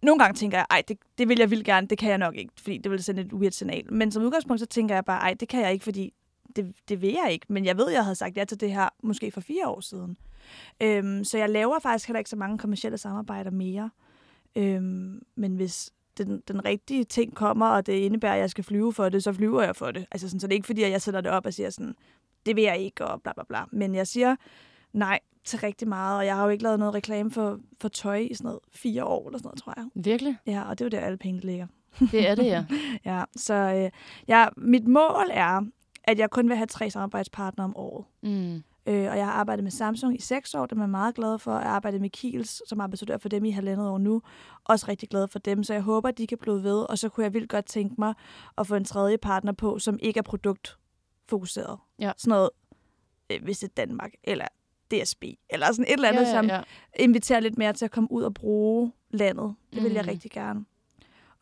[0.02, 2.36] nogle gange tænker jeg, ej, det, det vil jeg vildt gerne, det kan jeg nok
[2.36, 3.92] ikke, fordi det vil sende et weird signal.
[3.92, 6.12] Men som udgangspunkt, så tænker jeg bare, ej, det kan jeg ikke, fordi
[6.56, 7.46] det, det vil jeg ikke.
[7.48, 10.16] Men jeg ved, jeg havde sagt ja til det her måske for fire år siden.
[10.82, 13.90] Øhm, så jeg laver faktisk heller ikke så mange kommersielle samarbejder mere.
[14.56, 18.92] Øhm, men hvis den, den rigtige ting kommer, og det indebærer, at jeg skal flyve
[18.92, 20.06] for det, så flyver jeg for det.
[20.10, 21.94] Altså sådan, så det er ikke fordi, at jeg sætter det op og siger sådan,
[22.46, 23.64] det vil jeg ikke, og bla bla bla.
[23.72, 24.36] Men jeg siger
[24.92, 28.16] nej til rigtig meget, og jeg har jo ikke lavet noget reklame for, for tøj
[28.16, 29.86] i sådan noget fire år eller sådan noget, tror jeg.
[29.94, 30.36] Virkelig?
[30.46, 31.66] Ja, og det er jo der, alle pengene ligger.
[32.10, 32.64] Det er det, ja.
[33.12, 33.90] Ja, så øh,
[34.28, 35.66] ja, mit mål er,
[36.04, 38.04] at jeg kun vil have tre samarbejdspartnere om året.
[38.22, 38.62] Mm.
[38.88, 41.38] Øh, og jeg har arbejdet med Samsung i seks år, dem er jeg meget glad
[41.38, 41.52] for.
[41.52, 44.22] Jeg har arbejdet med Kiels, som ambassadør for dem i halvandet år nu.
[44.64, 46.80] Også rigtig glad for dem, så jeg håber, at de kan blive ved.
[46.90, 48.14] Og så kunne jeg vildt godt tænke mig
[48.58, 51.78] at få en tredje partner på, som ikke er produktfokuseret.
[51.98, 52.12] Ja.
[52.16, 52.50] Sådan noget,
[53.32, 54.46] øh, hvis det er Danmark, eller
[54.90, 56.62] DSB, eller sådan et eller andet, ja, ja, som ja.
[56.98, 59.54] inviterer lidt mere til at komme ud og bruge landet.
[59.74, 60.08] Det vil jeg Mm.
[60.10, 60.64] rigtig gerne.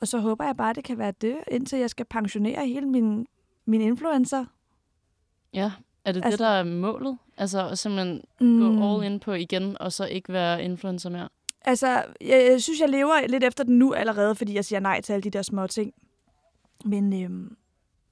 [0.00, 2.86] Og så håber jeg bare, at det kan være det, indtil jeg skal pensionere hele
[2.86, 3.26] min,
[3.64, 4.44] min influencer.
[5.54, 5.72] ja.
[6.06, 7.18] Er det Altså- det, der er målet?
[7.36, 8.60] Altså at simpelthen Mm.
[8.78, 11.28] gå all in på igen, og så ikke være influencer mere?
[11.64, 11.86] Altså,
[12.20, 15.12] jeg, jeg synes, jeg lever lidt efter den nu allerede, fordi jeg siger nej til
[15.12, 15.92] alle de der små ting.
[16.84, 17.56] Men øhm,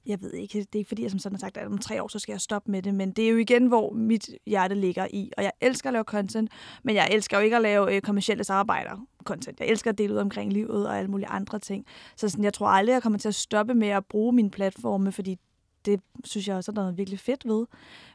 [0.05, 2.03] jeg ved ikke, det er ikke fordi, jeg som sådan har sagt, at om tre
[2.03, 2.93] år, så skal jeg stoppe med det.
[2.93, 5.31] Men det er jo igen, hvor mit hjerte ligger i.
[5.37, 6.51] Og jeg elsker at lave content,
[6.83, 9.59] men jeg elsker jo ikke at lave øh, kommersielle samarbejder content.
[9.59, 11.85] Jeg elsker at dele ud omkring livet og alle mulige andre ting.
[12.15, 15.11] Så sådan, jeg tror aldrig, jeg kommer til at stoppe med at bruge mine platforme,
[15.11, 15.37] fordi
[15.85, 17.65] det synes jeg også er noget virkelig fedt ved.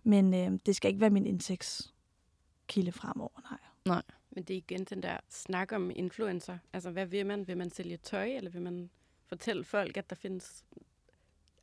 [0.04, 3.40] Men øh, det skal ikke være min indtægtskilde fremover,
[3.85, 4.02] nej.
[4.30, 6.59] Men det er igen den der snak om influencer.
[6.72, 7.48] Altså, hvad vil man?
[7.48, 8.90] Vil man sælge tøj, eller vil man
[9.26, 10.64] fortælle folk, at der findes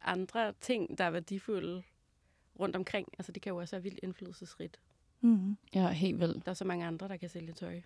[0.02, 1.84] andre ting, der er værdifulde
[2.60, 3.08] rundt omkring?
[3.20, 4.80] Altså, det kan jo også være vildt indflydelsesrigt.
[5.22, 5.58] Mm.
[5.76, 6.46] Ja, helt vildt.
[6.46, 7.82] Der er så mange andre, der kan sælge tøj.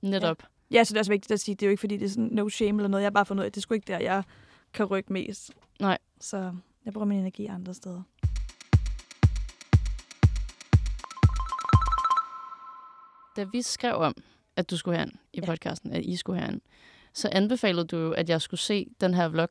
[0.00, 0.42] Netop.
[0.70, 2.08] Ja, så det er også vigtigt at sige, det er jo ikke, fordi det er
[2.08, 3.02] sådan no shame eller noget.
[3.02, 4.22] Jeg har bare fundet ud af, at det er sgu ikke der, jeg
[4.72, 5.52] kan rykke mest.
[5.80, 5.98] Nej.
[6.20, 6.54] Så
[6.86, 8.02] jeg bruger min energi andre steder.
[13.36, 14.14] Da vi skrev om,
[14.56, 15.46] at du skulle herind i Ja.
[15.46, 16.60] podcasten, at I skulle herind,
[17.14, 19.48] så anbefalede du jo, at jeg skulle se den her vlog,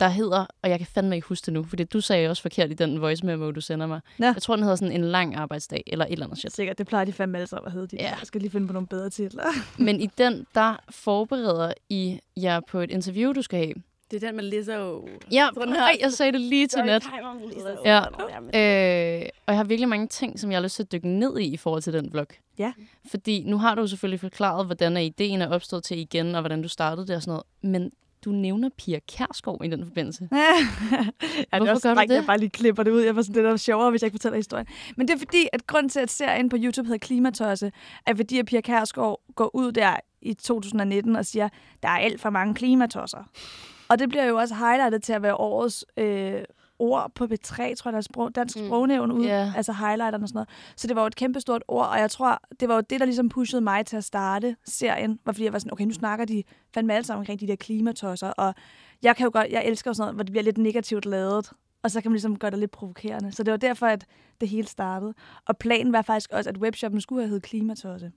[0.00, 2.70] der hedder, og jeg kan fandme ikke huske det nu, fordi du sagde også forkert
[2.70, 4.00] i den voice memo, du sender mig.
[4.20, 4.24] Ja.
[4.24, 6.52] Jeg tror, den hedder sådan en lang arbejdsdag, eller et eller andet shit.
[6.52, 7.86] Sikkert, det plejer de fandme alle sammen at hedde.
[7.86, 8.02] De Ja.
[8.02, 8.08] ja.
[8.18, 9.44] Jeg skal lige finde på nogle bedre titler.
[9.78, 13.74] Men i den, der forbereder I jer på et interview, du skal have.
[14.10, 15.08] Det er den med Lizzo.
[15.32, 15.82] Ja, Sådan her.
[15.82, 17.04] ej, jeg sagde det lige til net.
[17.84, 18.00] Ja.
[18.00, 21.38] Øh, og jeg har virkelig mange ting, som jeg har lyst til at dykke ned
[21.38, 22.26] i i forhold til den vlog.
[22.58, 22.72] Ja.
[23.10, 26.68] Fordi nu har du selvfølgelig forklaret, hvordan ideen er opstået til igen, og hvordan du
[26.68, 27.44] startede det og sådan noget.
[27.62, 27.90] Men
[28.24, 30.28] du nævner Pia Kærsgaard i den forbindelse.
[30.32, 32.16] ja, det er Hvorfor også gør du strengt, det?
[32.16, 33.00] Jeg bare lige klipper det ud.
[33.00, 34.66] Jeg var sådan, det er da sjovere, hvis jeg ikke fortæller historien.
[34.96, 37.72] Men det er fordi, at grund til, at serien på YouTube hedder Klimatosse,
[38.06, 41.48] er fordi, at Pia Kærsgaard går ud der i 2019 og siger,
[41.82, 43.30] der er alt for mange klimatosser.
[43.94, 46.42] Og det bliver jo også highlightet til at være årets øh,
[46.78, 48.66] ord på B3, tror jeg, der er sprog, dansk Mm.
[48.66, 49.56] sprognævn ud, yeah.
[49.56, 50.48] altså highlighterne og sådan noget.
[50.76, 53.06] Så det var jo et kæmpestort ord, og jeg tror, det var jo det, der
[53.06, 56.24] ligesom pushede mig til at starte serien, var fordi jeg var sådan, okay, nu snakker
[56.24, 56.42] de
[56.74, 58.54] fandme alle sammen omkring de der klimatosser, og
[59.02, 61.50] jeg kan jo godt, jeg elsker jo sådan noget, hvor det bliver lidt negativt lavet,
[61.82, 63.32] og så kan man ligesom gøre det lidt provokerende.
[63.32, 64.06] Så det var derfor, at
[64.40, 65.14] det hele startede.
[65.46, 68.12] Og planen var faktisk også, at webshoppen skulle have heddet Klimatosse.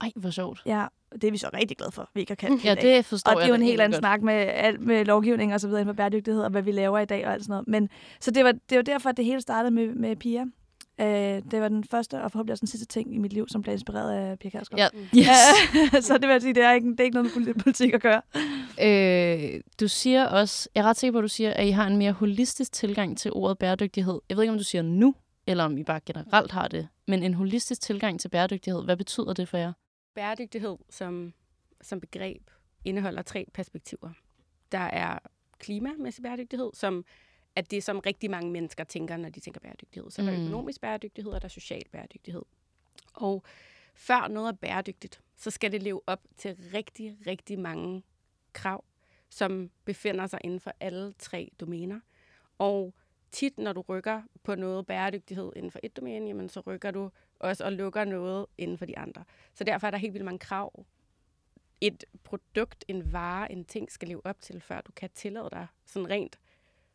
[0.00, 0.62] Ej, hvor sjovt.
[0.66, 2.72] Ja, og det er vi så rigtig glade for, at vi ikke har kaldt Ja,
[2.72, 2.96] i dag.
[2.96, 4.00] det forstår Og det er jeg jo en helt anden godt.
[4.00, 6.98] snak med, alt med lovgivning og så videre inden for bæredygtighed, og hvad vi laver
[6.98, 7.68] i dag og alt sådan noget.
[7.68, 7.88] Men,
[8.20, 10.44] så det var, det var derfor, at det hele startede med, med Pia.
[11.00, 11.06] Øh,
[11.50, 13.72] det var den første og forhåbentlig også den sidste ting i mit liv, som blev
[13.72, 14.90] inspireret af Pia Kærsgaard.
[15.14, 16.04] Ja, yes.
[16.06, 18.02] så det vil jeg sige, det er ikke, det er ikke noget med politik at
[18.02, 18.22] gøre.
[18.82, 21.86] øh, du siger også, jeg er ret sikker på, at du siger, at I har
[21.86, 24.20] en mere holistisk tilgang til ordet bæredygtighed.
[24.28, 25.14] Jeg ved ikke, om du siger nu,
[25.46, 29.32] eller om I bare generelt har det, men en holistisk tilgang til bæredygtighed, hvad betyder
[29.32, 29.72] det for jer?
[30.14, 31.32] Bæredygtighed som,
[31.80, 32.50] som begreb
[32.84, 34.10] indeholder tre perspektiver.
[34.72, 35.18] Der er
[35.58, 37.04] klimamæssig bæredygtighed, som
[37.56, 40.10] er det, som rigtig mange mennesker tænker, når de tænker bæredygtighed.
[40.10, 40.42] Så er der Mm.
[40.44, 42.42] økonomisk bæredygtighed, og der er social bæredygtighed.
[43.14, 43.42] Og
[43.94, 48.02] før noget er bæredygtigt, så skal det leve op til rigtig, rigtig mange
[48.52, 48.84] krav,
[49.30, 52.00] som befinder sig inden for alle tre domæner.
[52.58, 52.94] Og
[53.30, 57.10] tit, når du rykker på noget bæredygtighed inden for et domæne, jamen, så rykker du
[57.44, 59.24] også og lukker noget inden for de andre.
[59.54, 60.84] Så derfor er der helt vildt mange krav,
[61.80, 65.66] et produkt, en vare, en ting skal leve op til, før du kan tillade dig
[65.84, 66.38] sådan rent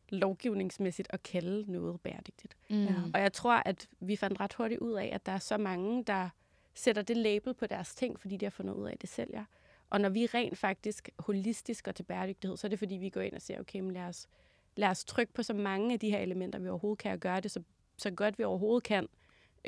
[0.09, 2.57] lovgivningsmæssigt at kalde noget bæredygtigt.
[2.69, 3.12] Mm.
[3.13, 6.03] Og jeg tror, at vi fandt ret hurtigt ud af, at der er så mange,
[6.03, 6.29] der
[6.73, 9.45] sætter det label på deres ting, fordi de har fundet ud af, at det sælger.
[9.89, 13.21] Og når vi rent faktisk holistisk går til bæredygtighed, så er det fordi, vi går
[13.21, 14.27] ind og siger, okay, men lad os,
[14.75, 17.39] lad os trykke på så mange af de her elementer, vi overhovedet kan, og gøre
[17.39, 17.63] det så,
[17.97, 19.07] så godt vi overhovedet kan,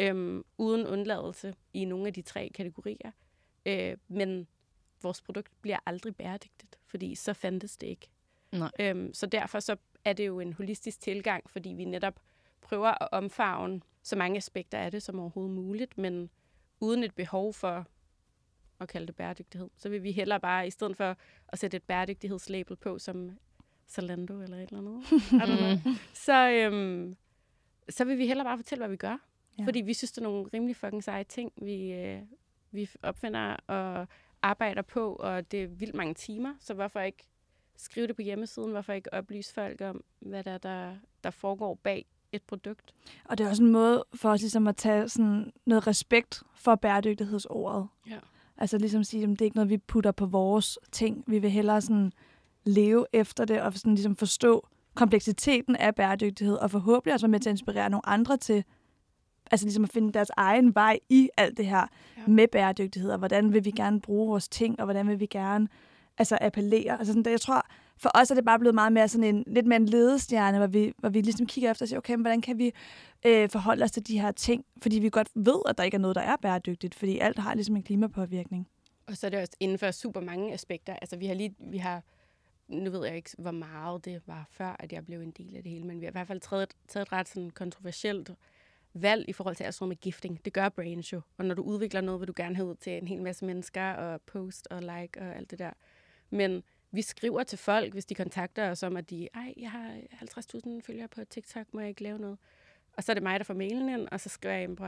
[0.01, 3.11] øhm, uden undladelse i nogle af de tre kategorier.
[3.65, 4.47] Øh, men
[5.01, 8.09] vores produkt bliver aldrig bæredygtigt, fordi så fandtes det ikke.
[8.51, 8.71] Nej.
[8.79, 12.19] Øhm, så derfor så er det jo en holistisk tilgang, fordi vi netop
[12.61, 16.29] prøver at omfavne så mange aspekter af det som overhovedet muligt, men
[16.79, 17.87] uden et behov for
[18.79, 19.69] at kalde det bæredygtighed.
[19.77, 23.37] Så vil vi hellere bare, i stedet for at sætte et bæredygtighedslabel på, som
[23.89, 25.03] Zalando eller et eller andet,
[26.25, 27.15] så, øhm,
[27.89, 29.17] så vil vi hellere bare fortælle, hvad vi gør.
[29.59, 29.65] Ja.
[29.65, 32.21] Fordi vi synes, det er nogle rimelig fucking seje ting, vi, øh,
[32.71, 34.07] vi opfinder og
[34.41, 37.23] arbejder på, og det er vildt mange timer, så hvorfor ikke
[37.75, 38.71] skrive det på hjemmesiden?
[38.71, 42.93] Hvorfor ikke oplyse folk om, hvad der, er, der, der foregår bag et produkt?
[43.25, 46.75] Og det er også en måde for os ligesom at tage sådan noget respekt for
[46.75, 47.87] bæredygtighedsordet.
[48.09, 48.19] Ja.
[48.57, 51.23] Altså ligesom sige, at det er ikke noget, vi putter på vores ting.
[51.27, 52.11] Vi vil hellere sådan
[52.63, 57.39] leve efter det og sådan ligesom forstå kompleksiteten af bæredygtighed, og forhåbentlig også være med
[57.39, 58.63] til at inspirere nogle andre til
[59.51, 61.87] altså ligesom at finde deres egen vej i alt det her
[62.17, 62.21] Ja.
[62.27, 65.67] med bæredygtighed, og hvordan vil vi gerne bruge vores ting, og hvordan vil vi gerne
[66.17, 66.99] altså appellere.
[66.99, 67.65] Altså sådan, jeg tror,
[67.97, 70.67] for os er det bare blevet meget mere sådan en, lidt mere en ledestjerne, hvor
[70.67, 72.71] vi, hvor vi ligesom kigger efter og siger, okay, men hvordan kan vi
[73.25, 74.65] øh, forholde os til de her ting?
[74.81, 77.53] Fordi vi godt ved, at der ikke er noget, der er bæredygtigt, fordi alt har
[77.55, 78.67] ligesom en klimapåvirkning.
[79.07, 80.95] Og så er det også inden for super mange aspekter.
[81.01, 82.03] Altså vi har lige, vi har,
[82.67, 85.63] nu ved jeg ikke, hvor meget det var før, at jeg blev en del af
[85.63, 88.29] det hele, men vi har i hvert fald taget, taget et ret sådan kontroversielt
[88.93, 90.45] valg i forhold til alt sådan noget med gifting.
[90.45, 91.21] Det gør brains jo.
[91.37, 93.91] Og når du udvikler noget, vil du gerne have ud til en hel masse mennesker,
[93.91, 95.71] og post og like og alt det der.
[96.29, 99.97] Men vi skriver til folk, hvis de kontakter os om, at de, ej, jeg har
[100.13, 102.37] 50.000 følgere på TikTok, må jeg ikke lave noget?
[102.97, 104.85] Og så er det mig, der får mailen ind, og så skriver jeg ind på,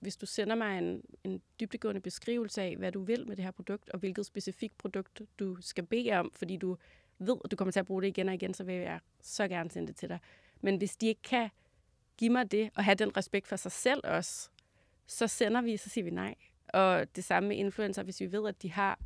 [0.00, 3.52] hvis du sender mig en, en dybdegående beskrivelse af, hvad du vil med det her
[3.52, 6.76] produkt, og hvilket specifikt produkt du skal bede om, fordi du
[7.18, 9.48] ved, at du kommer til at bruge det igen og igen, så vil jeg så
[9.48, 10.18] gerne sende det til dig.
[10.60, 11.48] Men hvis de ikke kan
[12.18, 14.48] give mig det, og have den respekt for sig selv også,
[15.06, 16.34] så sender vi, så siger vi nej.
[16.68, 18.98] Og det samme med influencer, hvis vi ved, at de har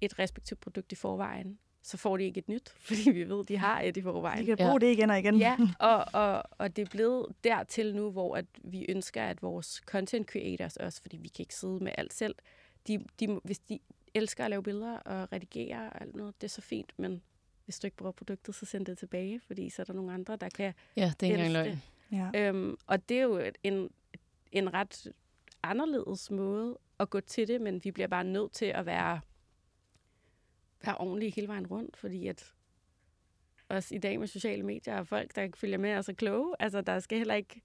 [0.00, 3.56] et respektivt produkt i forvejen, så får de ikke et nyt, fordi vi ved, de
[3.56, 4.40] har et i forvejen.
[4.40, 4.78] Vi kan bruge ja.
[4.78, 5.36] det igen og igen.
[5.36, 9.82] Ja, og, og, og det er blevet dertil nu, hvor at vi ønsker, at vores
[9.86, 12.34] content creators også, fordi vi kan ikke sidde med alt selv,
[12.86, 13.78] de, de, hvis de
[14.14, 17.22] elsker at lave billeder og redigere og alt noget, det er så fint, men
[17.64, 20.36] hvis du ikke bruger produktet, så send det tilbage, fordi så er der nogle andre,
[20.36, 21.82] der kan Ja, det er ikke engang løgn.
[22.12, 22.30] Ja.
[22.34, 23.90] Øhm, og det er jo en,
[24.52, 25.12] en ret
[25.62, 29.20] anderledes måde at gå til det, men vi bliver bare nødt til at være,
[30.84, 32.54] være ordentlige hele vejen rundt, fordi at
[33.68, 36.54] også i dag med sociale medier og folk, der følger med, er så kloge.
[36.58, 37.62] Altså, der skal heller ikke...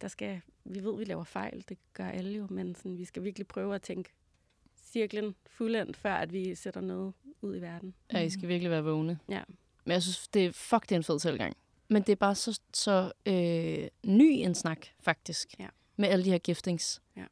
[0.00, 3.24] Der skal, vi ved, vi laver fejl, det gør alle jo, men sådan, vi skal
[3.24, 4.10] virkelig prøve at tænke
[4.84, 7.94] cirklen fuldendt, før at vi sætter noget ud i verden.
[8.12, 9.18] Ja, I skal virkelig være vågne.
[9.28, 9.42] Ja.
[9.84, 11.56] Men jeg synes, det er, fuck, det er en fed tilgang.
[11.88, 15.48] Men det er bare så, så øh, ny en snak, faktisk.
[15.58, 15.66] Ja.
[15.96, 17.00] Med alle de her giftings.
[17.16, 17.22] Ja.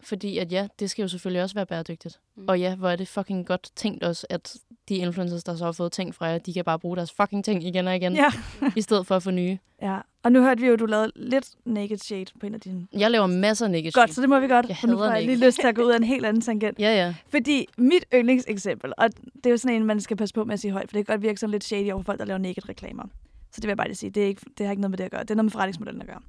[0.00, 2.20] Fordi at ja, det skal jo selvfølgelig også være bæredygtigt.
[2.36, 2.44] Mm.
[2.48, 4.56] Og ja, hvor er det fucking godt tænkt også, at
[4.88, 7.44] de influencers, der så har fået ting fra jer, de kan bare bruge deres fucking
[7.44, 8.32] ting igen og igen, Ja.
[8.76, 9.58] i stedet for at få nye.
[9.82, 12.60] Ja, og nu hørte vi jo, at du lavede lidt naked shade på en af
[12.60, 12.86] dine...
[12.92, 14.14] Jeg laver masser af naked Godt, shade.
[14.14, 14.68] så det må vi godt.
[14.68, 16.42] Jeg for nu hader jeg lige lyst til at gå ud af en helt anden
[16.42, 16.78] tangent.
[16.78, 17.14] Ja, ja.
[17.28, 20.60] Fordi mit yndlingseksempel, og det er jo sådan en, man skal passe på med at
[20.60, 22.68] sige højt, for det kan godt virke sådan lidt shady over folk, der laver naked
[22.68, 23.04] reklamer.
[23.52, 24.98] Så det vil jeg bare lige sige, det, er ikke, det har ikke noget med
[24.98, 25.22] det at gøre.
[25.22, 26.20] Det er noget med forretningsmodellen at gøre.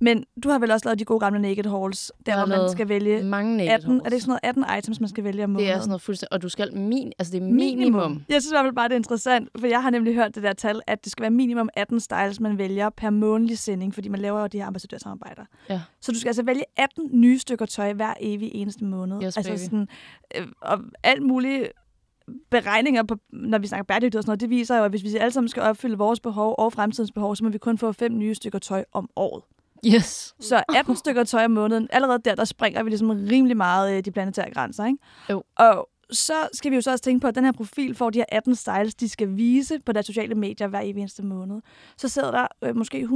[0.00, 2.88] Men du har vel også lavet de gode gamle naked hauls, der hvor man skal
[2.88, 4.00] vælge mange naked 18, hauls.
[4.00, 5.80] er det ikke sådan noget 18 items, man skal vælge om Det er måneden?
[5.80, 6.32] sådan noget fuldstændig...
[6.32, 7.12] Og du skal min...
[7.18, 8.22] Altså, det er minimum.
[8.28, 10.42] Jeg synes i hvert fald bare, det er interessant, for jeg har nemlig hørt det
[10.42, 14.08] der tal, at det skal være minimum 18 styles, man vælger per månedlig sending, fordi
[14.08, 15.42] man laver jo de her ambassadørsamarbejder.
[15.68, 15.80] Ja.
[16.00, 19.22] Så du skal altså vælge 18 nye stykker tøj hver evig eneste måned.
[19.24, 19.88] Yes, altså sådan,
[20.36, 21.68] øh, og alt muligt
[22.50, 25.16] beregninger, på, når vi snakker bæredygtighed og sådan noget, det viser jo, at hvis vi
[25.16, 28.18] alle sammen skal opfylde vores behov og fremtidens behov, så må vi kun få fem
[28.18, 29.42] nye stykker tøj om året.
[29.86, 30.34] Yes.
[30.40, 34.04] Så 18 stykker tøj om måneden, allerede der, der springer vi ligesom rimelig meget øh,
[34.04, 34.98] de planetære grænser, ikke?
[35.30, 35.42] Jo.
[35.56, 38.18] Og så skal vi jo så også tænke på, at den her profil får de
[38.18, 41.60] her 18 styles, de skal vise på deres sociale medier hver evig eneste måned.
[41.96, 43.08] Så sidder der øh, måske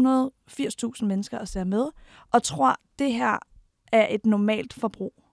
[0.51, 1.87] 180.000 mennesker og ser med,
[2.33, 3.39] og tror, det her
[3.93, 5.26] er et normalt forbrug.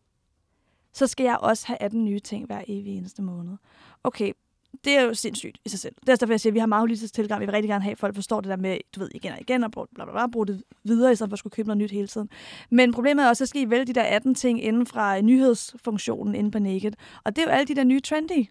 [0.93, 3.57] Så skal jeg også have 18 nye ting hver evig eneste måned.
[4.03, 4.33] Okay,
[4.85, 5.95] det er jo sindssygt i sig selv.
[5.99, 7.41] Det er også derfor, jeg siger, at vi har meget holistisk tilgang.
[7.41, 9.41] Vi vil rigtig gerne have, at folk forstår det der med, du ved, igen og
[9.41, 11.77] igen, og bla, bla, bla, bruge det videre, i stedet for at skulle købe noget
[11.77, 12.29] nyt hele tiden.
[12.69, 15.17] Men problemet er også, at så skal I vælge de der 18 ting inden fra
[15.17, 16.91] øh, nyhedsfunktionen inde på Naked.
[17.23, 18.47] Og det er jo alle de der nye trendy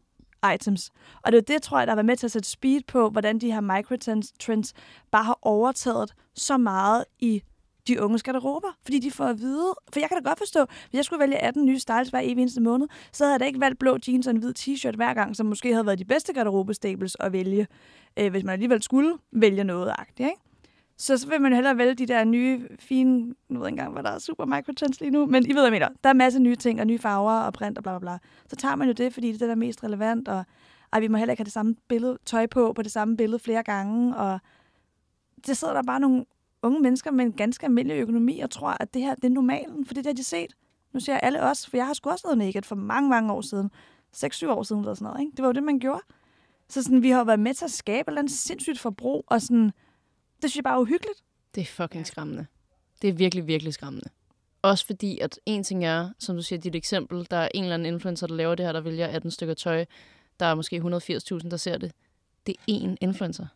[0.55, 0.91] items.
[1.23, 2.81] Og det er jo det, tror jeg, der har været med til at sætte speed
[2.87, 4.73] på, hvordan de her microtrends trends
[5.11, 7.43] bare har overtaget så meget i
[7.89, 10.99] de unges garderober, fordi de får at vide, for jeg kan da godt forstå, hvis
[10.99, 13.61] jeg skulle vælge 18 nye styles hver evig eneste måned, så havde jeg da ikke
[13.61, 16.33] valgt blå jeans og en hvid t-shirt hver gang, som måske havde været de bedste
[16.33, 17.67] garderobestables at vælge,
[18.17, 20.41] øh, hvis man alligevel skulle vælge noget agtigt, ikke?
[20.97, 23.93] Så, så vil man hellere vælge de der nye, fine, nu ved jeg ikke engang,
[23.93, 25.89] hvad der er super microtrends lige nu, men I ved, hvad jeg mener.
[26.05, 28.19] Der er masser af nye ting, og nye farver og print og bla bla bla.
[28.47, 30.45] Så tager man jo det, fordi det er det, der er mest relevant, og
[30.93, 33.39] ej, vi må heller ikke have det samme billede, tøj på, på det samme billede
[33.39, 34.41] flere gange, og
[35.47, 36.25] det sidder der bare nogle
[36.63, 39.87] unge mennesker med en ganske almindelig økonomi og tror, at det her det er normalen,
[39.87, 40.53] for det har de set.
[40.93, 43.33] Nu siger jeg alle os, for jeg har sgu også lavet naked for mange, mange
[43.33, 43.71] år siden.
[44.17, 45.21] 6-7 år siden eller sådan noget.
[45.21, 45.31] Ikke?
[45.37, 46.01] Det var jo det, man gjorde.
[46.69, 49.43] Så sådan, vi har været med til at skabe et eller andet sindssygt forbrug, og
[49.43, 49.65] sådan,
[50.43, 51.23] det synes jeg bare er uhyggeligt.
[51.55, 52.47] Det er fucking skræmmende.
[53.03, 54.09] Det er virkelig, virkelig skræmmende.
[54.63, 57.75] Også fordi, at en ting er, som du siger, dit eksempel, der er en eller
[57.75, 59.85] anden influencer, der laver det her, der vælger 18 stykker tøj.
[60.41, 61.93] Der er måske 180.000, der ser det.
[62.47, 63.47] Det er én influencer.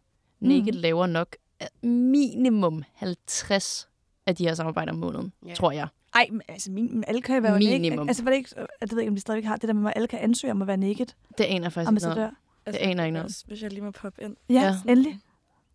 [0.41, 0.81] Naked Mhm.
[0.81, 1.37] laver nok
[1.83, 3.89] minimum 50
[4.27, 5.55] af de her samarbejder om måneden, Ja.
[5.55, 5.89] tror jeg.
[6.15, 7.71] Ej, men altså, min, alle kan være jo naked.
[7.81, 8.09] Minimum.
[8.09, 9.97] Altså, var det ikke, jeg ved ikke, om de stadigvæk har det der med, at
[9.97, 11.07] alle kan ansøge om at være naked
[11.39, 12.27] Det aner jeg faktisk ikke noget ambassadør.
[12.27, 12.37] om.
[12.67, 14.37] Det aner ikke noget også, Hvis jeg lige må poppe ind.
[14.49, 14.75] Ja, Ja.
[14.93, 15.21] endelig.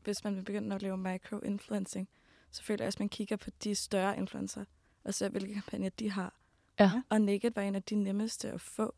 [0.03, 2.07] Hvis man vil begynde at lave micro-influencing,
[2.51, 4.63] så føler jeg også, at man kigger på de større influencer,
[5.03, 6.33] og ser, hvilke kampagner de har.
[6.79, 6.91] Ja.
[7.09, 8.93] Og Naked var en af de nemmeste at få.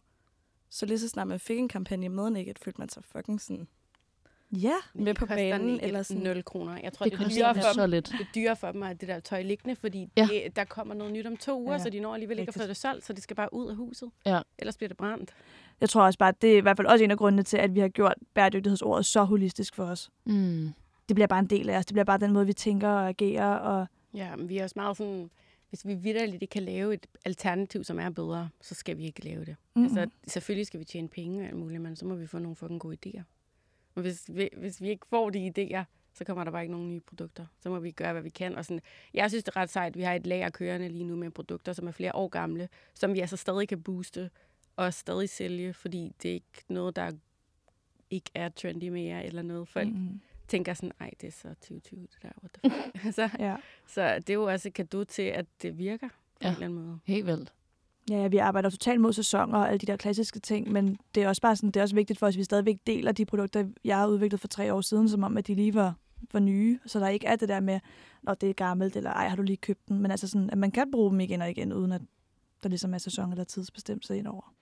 [0.69, 3.67] Så lige så snart man fik en kampagne med Naked, følte man sig fucking sådan
[4.61, 4.73] Ja.
[4.93, 5.79] med på banen.
[5.79, 6.23] Eller sådan.
[6.23, 6.77] 0 kroner.
[6.83, 7.89] Jeg tror, Det det, det, er koster dyrere for så dem.
[7.89, 8.05] lidt.
[8.11, 10.27] det er dyrere for dem at det der tøj liggende, fordi Ja.
[10.31, 11.79] det, der kommer noget nyt om to uger, Ja.
[11.79, 13.75] så de når alligevel ikke at få det solgt, så det skal bare ud af
[13.75, 14.09] huset.
[14.25, 14.41] Ja.
[14.59, 15.31] Ellers bliver det brændt.
[15.81, 17.57] Jeg tror også bare, at det er i hvert fald også en af grundene til,
[17.57, 20.09] at vi har gjort bæredygtighedsordet så holistisk for os.
[20.25, 20.69] Mm.
[21.09, 21.85] Det bliver bare en del af os.
[21.85, 23.55] Det bliver bare den måde, vi tænker og agerer.
[23.55, 25.29] Og Ja, men vi er også meget sådan,
[25.69, 29.25] hvis vi vidderligt ikke kan lave et alternativ, som er bedre, så skal vi ikke
[29.25, 29.55] lave det.
[29.75, 32.39] mm Altså, selvfølgelig skal vi tjene penge og alt muligt, men så må vi få
[32.39, 33.21] nogle fucking gode idéer.
[33.95, 36.89] Og hvis vi, hvis vi ikke får de idéer, så kommer der bare ikke nogen
[36.89, 37.45] nye produkter.
[37.59, 38.55] Så må vi gøre, hvad vi kan.
[38.55, 38.81] Og sådan,
[39.13, 39.97] jeg synes, det er ret sejt.
[39.97, 43.13] Vi har et lager kørende lige nu med produkter, som er flere år gamle, som
[43.13, 44.29] vi altså stadig kan booste
[44.75, 47.11] og stadig sælge, fordi det er ikke noget, der
[48.09, 49.67] ikke er trendy mere eller noget.
[49.67, 49.93] Folk mm.
[49.93, 52.29] mm tænker sådan, ej, det er så 2020, det der.
[52.43, 53.13] What the fuck?
[53.15, 53.55] så, Ja.
[53.87, 56.47] så det er jo også et kado til, at det virker på Ja.
[56.47, 56.99] en eller anden måde.
[57.05, 57.53] Helt vildt.
[58.09, 61.27] Ja, vi arbejder totalt mod sæsoner og alle de der klassiske ting, men det er
[61.27, 63.65] også bare sådan, det er også vigtigt for os, at vi stadigvæk deler de produkter,
[63.83, 65.93] jeg har udviklet for tre år siden, som om, at de lige var,
[66.33, 66.79] var nye.
[66.85, 67.79] Så der ikke er det der med,
[68.23, 69.99] når det er gammelt, eller ej, har du lige købt den?
[69.99, 72.01] Men altså sådan, at man kan bruge dem igen og igen, uden at
[72.63, 74.53] der ligesom er sæson eller tidsbestemmelse indover.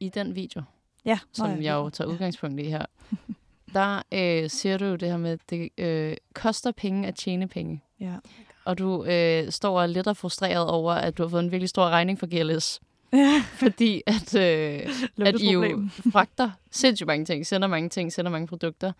[0.00, 0.62] I den video,
[1.04, 2.86] Ja, som jeg jo tager udgangspunkt i her,
[3.74, 7.48] der øh, siger du jo det her med, at det øh, koster penge at tjene
[7.48, 7.82] penge.
[8.00, 8.14] Ja.
[8.64, 11.50] Og du øh, står og er lidt og frustreret over, at du har fået en
[11.50, 12.80] virkelig stor regning fra GLS.
[13.12, 13.44] Ja.
[13.52, 14.90] Fordi at, øh,
[15.26, 18.92] at I jo fragter sindssygt mange ting, sender mange ting, sender mange produkter.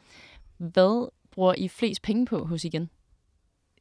[0.57, 2.91] Hvad bruger I flest penge på hos igen?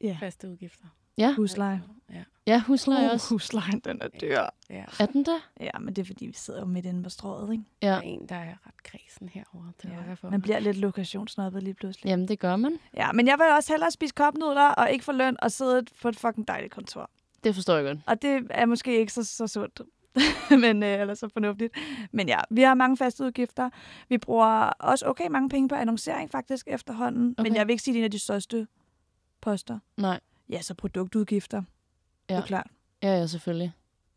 [0.02, 0.18] Ja.
[0.20, 0.86] Faste udgifter.
[1.18, 1.82] Ja, Husleje.
[2.14, 2.24] Ja.
[2.48, 3.30] ja husleje Uh, også.
[3.30, 4.40] huslejen, den er dyr.
[4.70, 4.84] ja.
[5.00, 5.38] Er den der?
[5.60, 7.64] Ja, men det er fordi, vi sidder jo midt inde på strået, ikke?
[7.82, 7.94] Der Ja.
[7.96, 9.72] er en, der er ret kredsen herovre.
[9.82, 10.30] Det var derfor.
[10.30, 12.10] Man bliver lidt lokationsnoppet lige pludselig.
[12.10, 12.78] Jamen, det gør man.
[12.98, 16.08] Ja, men jeg vil også hellere spise kopnudler og ikke få løn og sidde på
[16.10, 17.10] et fucking dejligt kontor.
[17.44, 18.00] Det forstår jeg godt.
[18.08, 19.82] Og det er måske ikke så, så sundt,
[20.64, 21.74] men, øh, eller så fornuftigt.
[22.12, 23.70] Men ja, vi har mange faste udgifter.
[24.10, 27.36] Vi bruger også okay mange penge på annoncering faktisk efterhånden.
[27.38, 27.50] Okay.
[27.50, 28.68] Men jeg vil ikke sige, det er en af de største
[29.42, 29.80] poster.
[29.98, 30.20] Nej.
[30.52, 31.58] Ja, så produktudgifter.
[31.58, 31.64] Ja.
[32.30, 32.42] Det Ja.
[32.42, 32.68] er klart.
[33.04, 33.72] Ja, ja, selvfølgelig.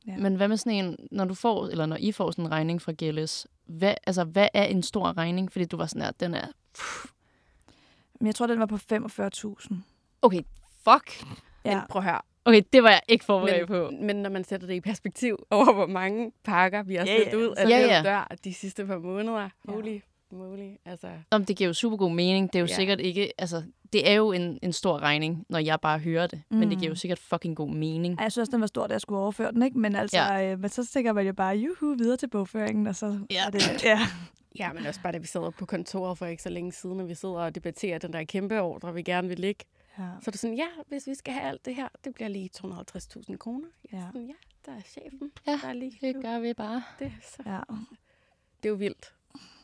[0.06, 0.16] Ja.
[0.16, 2.82] Men hvad med sådan en, når du får, eller når I får sådan en regning
[2.82, 5.52] fra GLS, hvad, altså, hvad er en stor regning?
[5.52, 6.46] Fordi du var sådan her, den er...
[8.20, 9.74] Men jeg tror, den var på 45.000.
[10.22, 10.42] Okay,
[10.84, 11.24] fuck.
[11.64, 11.82] Men Ja.
[11.90, 12.20] prøv at høre.
[12.44, 13.90] Okay, det var jeg ikke forberedt på.
[13.90, 17.16] Men, men når man sætter det i perspektiv over, hvor mange pakker vi har Ja,
[17.18, 17.36] sendt ja.
[17.38, 18.02] ud af Ja, den ja.
[18.02, 19.48] dør de sidste par måneder.
[19.68, 19.98] Holy
[20.30, 20.70] moly.
[20.84, 22.52] Altså, Om det giver jo super god mening.
[22.52, 22.74] Det er jo ja.
[22.74, 23.32] sikkert ikke...
[23.38, 23.62] Altså,
[23.94, 26.42] det er jo en, en stor regning, når jeg bare hører det.
[26.50, 26.56] Mm.
[26.56, 28.20] Men det giver jo sikkert fucking god mening.
[28.20, 29.78] Jeg synes, den var stor, da jeg skulle overføre den, ikke?
[29.78, 30.52] Men altså, ja.
[30.52, 33.46] øh, men så tænker man jo bare, juhu, videre til bogføringen, og så Ja.
[33.46, 33.60] er det...
[33.84, 33.98] Ja.
[34.58, 37.08] ja, men også bare, da vi sad på kontoret for ikke så længe siden, og
[37.08, 39.64] vi sidder og debatterer den der kæmpe ordre, vi gerne vil lægge.
[39.98, 40.02] ja.
[40.20, 42.50] Så er det sådan, ja, hvis vi skal have alt det her, det bliver lige
[42.56, 43.68] 250.000 kroner.
[43.92, 44.06] Jeg er Ja.
[44.06, 44.32] sådan, ja,
[44.66, 45.30] der er chefen.
[45.46, 46.82] Ja, der er lige, Det gør vi bare.
[46.98, 47.60] det, er så, ja.
[48.62, 49.12] det er jo vildt.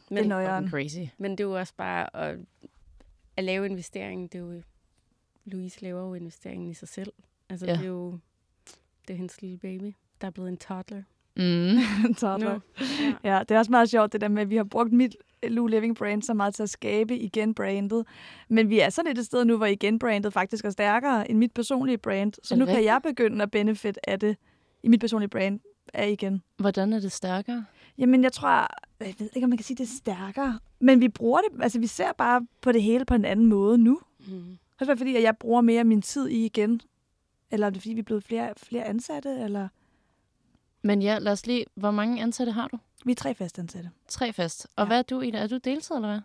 [0.08, 0.70] Det er Men, nøjeren.
[0.70, 0.98] Crazy.
[1.18, 2.36] men det er jo også bare at,
[3.40, 4.26] at lave investeringen.
[4.26, 4.62] Det er jo,
[5.44, 7.12] Louise laver jo investeringen i sig selv.
[7.50, 7.72] Altså, Ja.
[7.72, 8.18] det er jo
[9.08, 11.02] det er hendes lille baby, der er blevet en toddler.
[11.36, 12.14] Mm.
[12.20, 12.60] Toddler.
[13.24, 13.34] Ja.
[13.34, 15.66] Ja, det er også meget sjovt, det der med, at vi har brugt mit Lou
[15.66, 18.06] Living brand så meget til at skabe igen brandet.
[18.48, 21.52] Men vi er sådan et sted nu, hvor igen brandet faktisk er stærkere end mit
[21.52, 22.32] personlige brand.
[22.42, 24.36] Så Er nu det kan jeg begynde at benefit af det
[24.82, 25.60] i mit personlige brand
[25.94, 26.42] af igen.
[26.56, 27.64] Hvordan er det stærkere?
[28.00, 28.48] Jamen, jeg tror,
[29.00, 30.58] jeg ved ikke, om man kan sige, det er stærkere.
[30.80, 33.78] Men vi bruger det, altså vi ser bare på det hele på en anden måde
[33.78, 34.00] nu.
[34.28, 34.58] Mm.
[34.80, 36.80] Også fordi, at jeg bruger mere af min tid i igen.
[37.50, 39.68] Eller er det fordi, vi er blevet flere, flere ansatte, eller...
[40.82, 41.66] Men ja, lad os lige...
[41.74, 42.78] Hvor mange ansatte har du?
[43.04, 43.90] Vi er tre fastansatte.
[44.08, 44.64] Tre fast.
[44.64, 44.82] Og Ja.
[44.82, 44.86] ja.
[44.86, 45.38] hvad er du, Ida?
[45.38, 46.20] Er du deltid, eller hvad?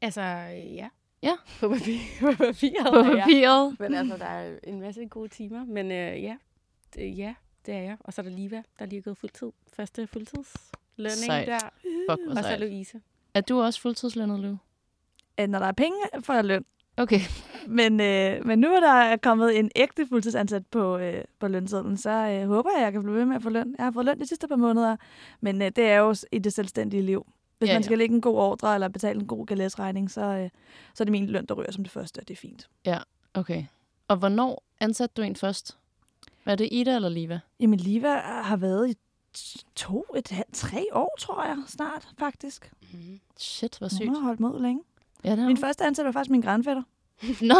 [0.00, 0.88] Altså, ja.
[1.22, 1.36] Ja.
[1.60, 2.92] På, papir, på papiret.
[2.92, 3.80] På er papiret.
[3.80, 5.64] Men altså, der er en masse gode timer.
[5.64, 6.36] Men øh, ja,
[6.94, 7.34] det, ja,
[7.66, 7.96] det er jeg.
[8.00, 9.52] Og så er der Liva, der lige er gået fuldtid.
[9.72, 10.06] Første
[10.96, 11.62] fuldtidslønning Sejt.
[11.62, 11.68] der.
[12.10, 12.60] Fuck, hvor Og så sejt.
[12.60, 13.00] Louise.
[13.34, 14.56] Er du også fuldtidslønnet, Lou?
[15.36, 16.64] At når der er penge, får jeg løn.
[16.96, 17.20] Okay.
[17.66, 22.10] Men, øh, men nu er der kommet en ægte fuldtidsansat på, øh, på lønsedlen, så
[22.10, 23.74] øh, håber jeg, at jeg kan blive ved med at få løn.
[23.78, 24.96] Jeg har fået løn de sidste par måneder,
[25.40, 27.26] men øh, det er jo s- i det selvstændige liv.
[27.58, 27.84] Hvis Ja, ja, man ja.
[27.86, 30.50] skal lægge en god ordre eller betale en god galæsregning, så, øh,
[30.94, 32.68] så er det min løn, der ryger som det første, og det er fint.
[33.34, 33.64] Okay.
[34.08, 35.76] Og hvornår ansatte du en først?
[36.44, 37.40] Var det Ida eller Liva?
[37.60, 38.94] Jamen, Liva har været i
[39.76, 42.70] to, et halvt, tre år, tror jeg, snart faktisk.
[42.92, 42.98] Mm.
[43.38, 44.08] Shit, hvor Hun sygt.
[44.10, 44.82] har holdt mod længe.
[45.24, 45.56] Ja, det Min hun.
[45.56, 46.82] første ansat var faktisk min grandfætter.
[47.42, 47.54] Nå,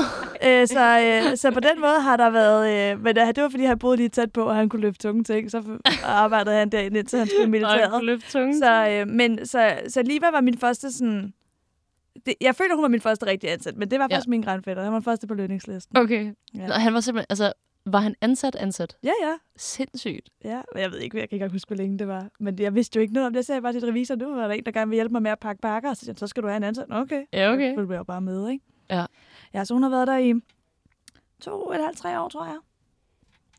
[0.47, 0.99] Øh, så,
[1.31, 2.93] øh, så på den måde har der været...
[2.93, 5.09] Øh, men det det var, fordi han boede lige tæt på, og han kunne løfte
[5.09, 5.51] tunge ting.
[5.51, 7.91] Så arbejdede han derinde, indtil han skulle og militæret.
[7.91, 8.59] kunne løfte tunge.
[8.59, 11.35] Så, øh, men, så, så Liva var min første sådan...
[12.27, 14.17] Det, jeg føler, hun var min første rigtige ansat, men det var Ja.
[14.17, 14.83] faktisk min grandfætter.
[14.85, 15.97] Han var første på lønningslisten.
[15.99, 16.33] Okay.
[16.55, 16.67] Ja.
[16.67, 17.27] Nå, han var simpelthen...
[17.31, 17.53] Altså,
[17.87, 18.97] var han ansat ansat?
[19.03, 19.35] Ja, ja.
[19.57, 20.31] Sindssygt.
[20.45, 22.29] Ja, men jeg ved ikke, jeg kan ikke huske, hvor længe det var.
[22.41, 23.37] Men jeg vidste jo ikke noget om det.
[23.37, 25.31] Jeg sagde bare til revisor, nu var der en, der gerne vil hjælpe mig med
[25.31, 25.91] at pakke pakker.
[25.91, 26.87] Og så, han, så skal du have en ansat.
[26.91, 27.25] Okay.
[27.33, 27.73] Ja, okay.
[27.73, 28.65] Så følger jeg bare med, ikke?
[28.91, 29.07] Ja.
[29.55, 30.35] Ja, så hun har været der i
[31.41, 32.59] to, et halvt, tre år, tror jeg.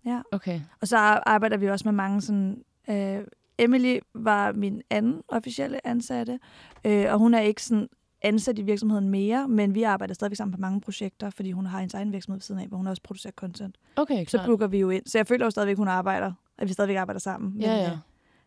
[0.06, 0.22] Ja.
[0.32, 0.62] Okay.
[0.82, 2.64] Og så arbejder vi også med mange sådan...
[2.90, 3.26] Øh,
[3.58, 6.40] Emily var min anden officielle ansatte,
[6.86, 7.90] øh, og hun er ikke sådan
[8.26, 11.80] ansat i virksomheden mere, men vi arbejder stadigvæk sammen på mange projekter, fordi hun har
[11.80, 13.78] hendes egen virksomhed ved siden af, hvor hun også producerer content.
[13.96, 14.46] Okay, Så klart.
[14.46, 15.06] booker vi jo ind.
[15.06, 17.54] Så jeg føler jo stadigvæk, hun arbejder, at vi stadigvæk arbejder sammen.
[17.54, 17.92] Men, Ja, ja.
[17.92, 17.98] øh,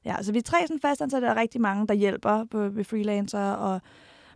[0.04, 3.50] ja, så vi er tre sådan fastansatte, og rigtig mange, der hjælper på, ved freelancer
[3.52, 3.80] og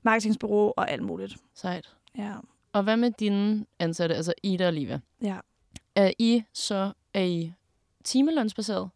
[0.03, 1.37] marketingsbureau og alt muligt.
[1.55, 1.97] Sejt.
[2.19, 2.33] Ja.
[2.73, 5.01] Og hvad med dine ansatte, altså Ida og Liva?
[5.23, 5.37] ja.
[5.97, 7.53] Er I så er I
[8.05, 8.91] timelønsbaseret?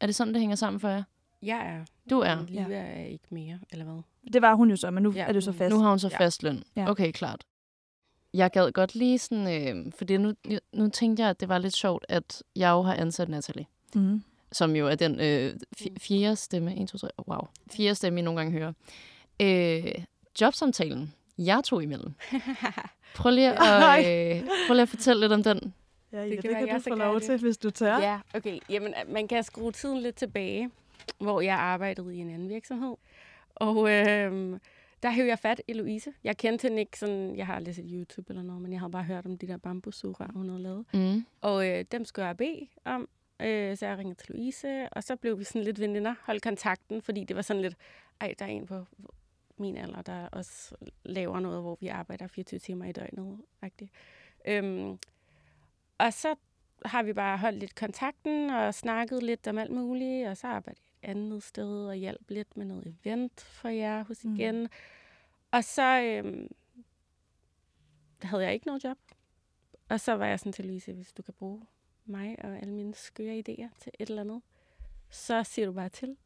[0.00, 1.02] Er det sådan, det hænger sammen for jer?
[1.42, 1.84] Jeg er.
[2.10, 2.44] Du er.
[2.48, 4.02] Liva er ikke mere, eller hvad?
[4.32, 5.56] Det var hun jo så, men nu Ja, er det jo så mm.
[5.58, 5.74] fast.
[5.74, 6.18] Nu har hun så Ja.
[6.18, 6.62] fast løn.
[6.76, 6.90] Ja.
[6.90, 7.44] Okay, klart.
[8.34, 10.32] jeg gad godt lige sådan, øh, fordi nu,
[10.72, 14.22] nu tænkte jeg, at det var lidt sjovt, at jeg jo har ansat Natalie, Mm.
[14.52, 15.54] som jo er den øh,
[16.00, 17.40] fjerde stemme, 1, 2, 3, wow,
[17.72, 18.72] fjerde stemme, I nogle gange hører.
[19.42, 19.92] Øh,
[20.40, 22.12] jobsamtalen, jeg tog imellem.
[23.16, 23.98] Prøv lige, at,
[24.38, 25.74] øh, prøv lige at fortælle lidt om den.
[26.12, 27.22] Ja, Det det, kan det kan du få lov det.
[27.22, 27.98] til, hvis du tør.
[27.98, 28.58] Ja, okay.
[28.70, 30.70] Jamen, man kan skrue tiden lidt tilbage,
[31.18, 32.94] hvor jeg arbejdede i en anden virksomhed.
[33.54, 34.58] Og øh,
[35.02, 36.12] der hævde jeg fat i Louise.
[36.24, 38.92] Jeg kendte hende ikke sådan, jeg har aldrig set YouTube eller noget, men jeg havde
[38.92, 40.84] bare hørt om de der bambussugerør, hun havde lavet.
[40.94, 41.24] Mm.
[41.40, 43.08] Og øh, dem skulle jeg bede om,
[43.40, 47.02] øh, så jeg ringede til Louise, og så blev vi sådan lidt veninder, holdt kontakten,
[47.02, 47.74] fordi det var sådan lidt,
[48.20, 48.84] ej, der er en på
[49.56, 50.74] min alder, der også
[51.04, 53.38] laver noget, hvor vi arbejder 24 timer i døgnet.
[53.64, 53.88] -agtigt.
[54.48, 54.98] Øhm,
[55.98, 56.34] og så
[56.84, 60.78] har vi bare holdt lidt kontakten og snakket lidt om alt muligt, og så et
[61.04, 64.34] andet sted og hjalp lidt med noget event for jer hos Mm.
[64.34, 64.68] igen.
[65.50, 66.48] Og så øhm,
[68.22, 68.98] havde jeg ikke noget job.
[69.88, 71.62] Og så var jeg sådan til Louise, hvis du kan bruge
[72.04, 74.42] mig og alle mine skøre idéer til et eller andet,
[75.10, 76.16] så siger du bare til.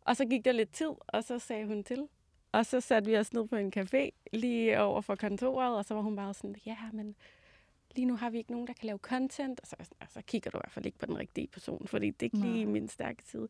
[0.00, 2.08] Og så gik der lidt tid, og så sagde hun til.
[2.52, 5.94] Og så satte vi os ned på en café lige over for kontoret, og så
[5.94, 7.16] var hun bare sådan, ja, men
[7.96, 9.60] lige nu har vi ikke nogen, der kan lave content.
[9.60, 12.10] Og så, "Altså, så kigger du i hvert fald ikke på den rigtige person, fordi
[12.10, 12.72] det er ikke lige Nej.
[12.72, 13.48] min stærke side.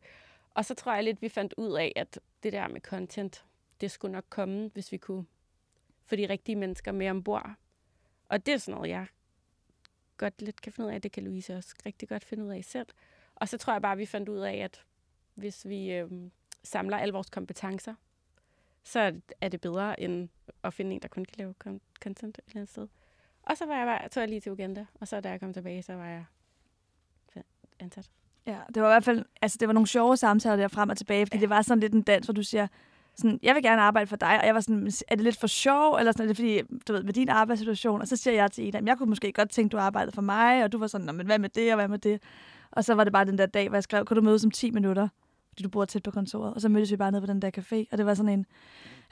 [0.55, 3.45] Og så tror jeg lidt, vi fandt ud af, at det der med content,
[3.81, 5.25] det skulle nok komme, hvis vi kunne
[6.05, 7.55] få de rigtige mennesker med ombord.
[8.29, 9.07] Og det er sådan noget, jeg
[10.17, 11.03] godt lidt kan finde ud af.
[11.03, 12.87] Det kan Louise også rigtig godt finde ud af selv.
[13.35, 14.85] Og så tror jeg bare, vi fandt ud af, at
[15.35, 16.11] hvis vi øh,
[16.63, 17.95] samler alle vores kompetencer,
[18.83, 20.29] så er det- bedre, end
[20.65, 21.55] at finde en, der kun kan lave
[22.01, 22.89] content et eller andet sted.
[23.43, 25.53] Og så var jeg bare, tog jeg lige til Uganda, og så da jeg kom
[25.53, 26.25] tilbage, så var jeg
[27.79, 28.11] ansat.
[28.47, 30.97] Ja, det var i hvert fald, altså det var nogle sjove samtaler der frem og
[30.97, 31.41] tilbage, fordi ja.
[31.41, 32.67] det var sådan lidt en dans, hvor du siger,
[33.17, 35.47] sådan, jeg vil gerne arbejde for dig, og jeg var sådan, er det lidt for
[35.47, 38.51] sjov, eller sådan, er det fordi, du ved, med din arbejdssituation, og så siger jeg
[38.51, 40.87] til Ida, "Men jeg kunne måske godt tænke, du arbejdede for mig, og du var
[40.87, 42.23] sådan, "Nå, men hvad med det, og hvad med det?
[42.73, 44.51] Og så var det bare den der dag, hvor jeg skrev, kunne du mødes om
[44.51, 45.09] 10 minutter,
[45.49, 47.51] fordi du bor tæt på kontoret, og så mødtes vi bare nede på den der
[47.59, 48.47] café, og det var sådan en,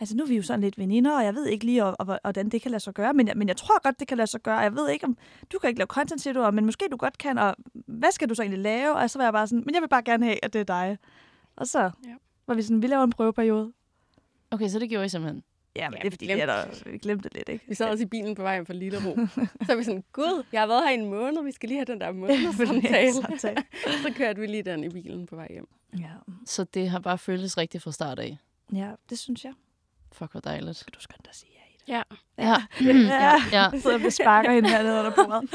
[0.00, 2.04] altså nu er vi jo sådan lidt veninder, og jeg ved ikke lige, og, og,
[2.22, 4.26] hvordan det kan lade sig gøre, men jeg, men jeg tror godt, det kan lade
[4.30, 5.16] sig gøre, og jeg ved ikke, om
[5.52, 8.28] du kan ikke lave content, siger du, men måske du godt kan, og hvad skal
[8.28, 8.94] du så egentlig lave?
[8.96, 10.64] Og så var jeg bare sådan, men jeg vil bare gerne have, at det er
[10.64, 10.98] dig.
[11.56, 12.14] Og så Ja.
[12.46, 13.72] var vi sådan, vi laver en prøveperiode.
[14.50, 15.42] Okay, så det gjorde I simpelthen.
[15.76, 17.48] Ja, men Ja, det er vi fordi, glemte- det er der, vi glemte det lidt,
[17.48, 17.64] ikke?
[17.68, 19.16] Vi sad også i bilen på vej hjem fra Lillero.
[19.66, 21.78] så er vi sådan, gud, jeg har været her i en måned, vi skal lige
[21.78, 22.12] have den der.
[23.22, 23.56] Samtale.
[24.06, 25.68] så kørte vi lige den i bilen på vej hjem.
[25.98, 26.10] Ja.
[26.46, 28.38] Så det har bare føltes rigtigt fra start af.
[28.72, 29.52] ja, det synes jeg.
[30.12, 30.84] Fuck, hvor dejligt.
[30.94, 31.88] Du skal da sige ja i det.
[31.88, 32.02] Ja.
[32.38, 32.56] Ja.
[32.80, 33.70] Ja, ja.
[33.70, 35.50] Jeg sidder og sparker hende hernede under bordet.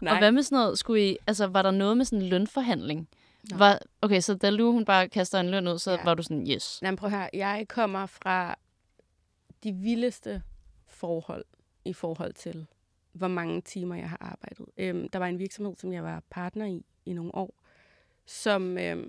[0.12, 3.08] Og hvad med sådan noget, skulle I, altså var der noget med sådan en lønforhandling?
[3.50, 3.56] Nå.
[3.56, 5.96] Var, okay, så da Lu, hun bare kaster en løn ud, så Ja.
[5.96, 6.04] ja.
[6.04, 6.78] var du sådan, yes.
[6.82, 7.28] Nej, men prøv at høre.
[7.32, 8.54] Jeg kommer fra
[9.64, 10.42] de vildeste
[10.86, 11.44] forhold
[11.84, 12.66] i forhold til,
[13.12, 14.66] hvor mange timer jeg har arbejdet.
[14.76, 17.54] Øhm, der var en virksomhed, som jeg var partner i i nogle år,
[18.26, 19.08] som øhm,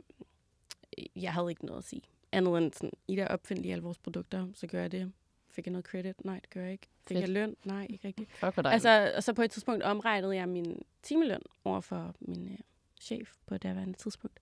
[1.16, 2.02] jeg havde ikke noget at sige.
[2.36, 5.12] Andet end sådan, I der lige alle vores produkter, så gør jeg det.
[5.50, 6.26] Fik jeg noget credit?
[6.26, 6.88] Nej, det gør jeg ikke.
[7.08, 7.22] Fik Fedt.
[7.22, 7.56] jeg løn?
[7.66, 8.32] Nej, ikke rigtigt.
[8.40, 8.74] Fuck, dejligt.
[8.74, 12.58] Altså, og så på et tidspunkt omregnede jeg min timeløn over for min øh,
[13.02, 14.40] chef på det daværende tidspunkt.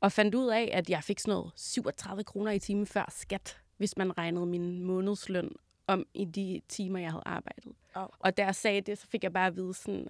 [0.00, 3.60] Og fandt ud af, at jeg fik sådan noget 37 kroner i timen før skat,
[3.76, 5.52] hvis man regnede min månedsløn
[5.86, 7.72] om i de timer, jeg havde arbejdet.
[7.94, 8.08] Au.
[8.18, 10.08] Og da jeg sagde det, så fik jeg bare at vide sådan,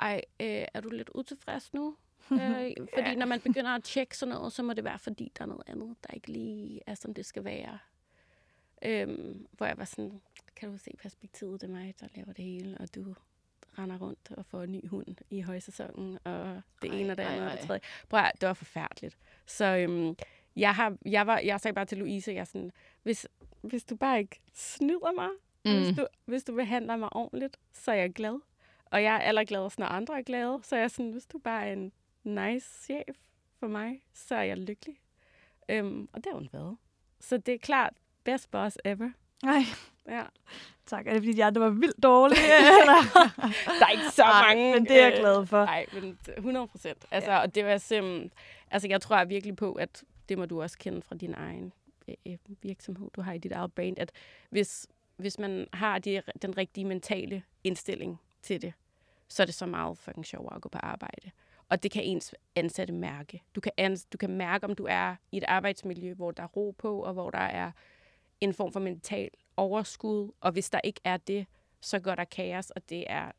[0.00, 1.96] ej, øh, er du lidt utilfreds nu?
[2.32, 5.44] Øh, fordi når man begynder at tjekke sådan noget, så må det være, fordi der
[5.44, 7.78] er noget andet, der ikke lige er, som det skal være.
[8.82, 10.20] Øhm, hvor jeg var sådan,
[10.56, 13.14] kan du se perspektivet, det er mig, der laver det hele, og du
[13.78, 17.24] render rundt og får en ny hund i højsæsonen, og det Ej, ene og det
[17.24, 17.56] ej, andet og ej.
[17.56, 17.80] det tredje.
[18.08, 19.18] Prøv at, det var forfærdeligt.
[19.46, 20.16] Så øhm,
[20.56, 22.72] jeg, har, jeg, var, jeg sagde bare til Louise, jeg sådan,
[23.02, 23.26] hvis,
[23.60, 25.28] hvis du bare ikke snyder mig,
[25.64, 25.82] mm.
[25.82, 28.40] hvis, du, hvis du behandler mig ordentligt, så er jeg glad.
[28.84, 30.60] Og jeg er allergladest, når andre er glade.
[30.62, 31.92] Så jeg er sådan, hvis du bare er en
[32.24, 33.16] nice chef
[33.60, 35.00] for mig, så er jeg lykkelig.
[35.68, 36.76] Øhm, og det har hun været.
[37.20, 37.92] Så det er klart,
[38.24, 39.10] best boss ever.
[39.42, 39.62] Nej,
[40.08, 40.22] Ja.
[40.86, 41.06] tak.
[41.06, 42.38] Er det fordi, de andre var vildt dårlige?
[42.80, 43.30] eller?
[43.80, 44.72] Der er ikke så Ej, mange.
[44.74, 45.64] men det er jeg øh, glad for.
[45.64, 47.04] Nej, men 100 procent.
[47.10, 47.38] Altså, ja.
[47.40, 48.30] og det var sim,
[48.70, 51.72] altså, jeg tror virkelig på, at det må du også kende fra din egen
[52.08, 54.12] øh, øh, virksomhed, du har i dit eget brand, at
[54.50, 58.72] hvis, hvis man har de, den rigtige mentale indstilling til det,
[59.28, 61.30] så er det så meget fucking sjovere at gå på arbejde.
[61.68, 63.42] Og det kan ens ansatte mærke.
[63.54, 66.46] Du kan, ans, du kan mærke, om du er i et arbejdsmiljø, hvor der er
[66.46, 67.70] ro på, og hvor der er
[68.40, 70.30] en form for mental overskud.
[70.40, 71.46] Og hvis der ikke er det,
[71.80, 73.32] så går der kaos, og det er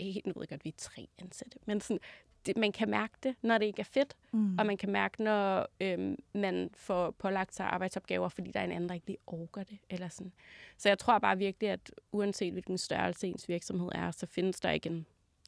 [0.00, 2.00] helt, nu ved jeg godt, vi er tre ansatte, men sådan,
[2.46, 4.58] det, man kan mærke det, når det ikke er fedt, Mm.
[4.58, 8.72] og man kan mærke, når øhm, man får pålagt sig arbejdsopgaver, fordi der er en
[8.72, 9.78] anden, der ikke lige orker det.
[9.90, 10.32] Eller sådan.
[10.76, 14.70] Så jeg tror bare virkelig, at uanset hvilken størrelse ens virksomhed er, så findes der
[14.70, 15.06] ikke en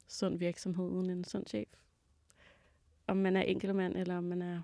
[0.08, 1.68] sund virksomhed uden en sund chef.
[3.08, 4.60] Om man er enkeltmand, eller om man er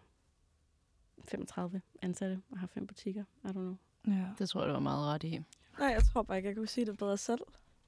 [1.29, 3.25] 35 ansatte og har fem butikker.
[3.45, 3.77] I don't know.
[4.07, 4.25] Ja.
[4.39, 5.41] Det tror jeg, du var meget ret i.
[5.79, 7.41] Nej, jeg tror bare ikke, jeg kunne sige det bedre selv,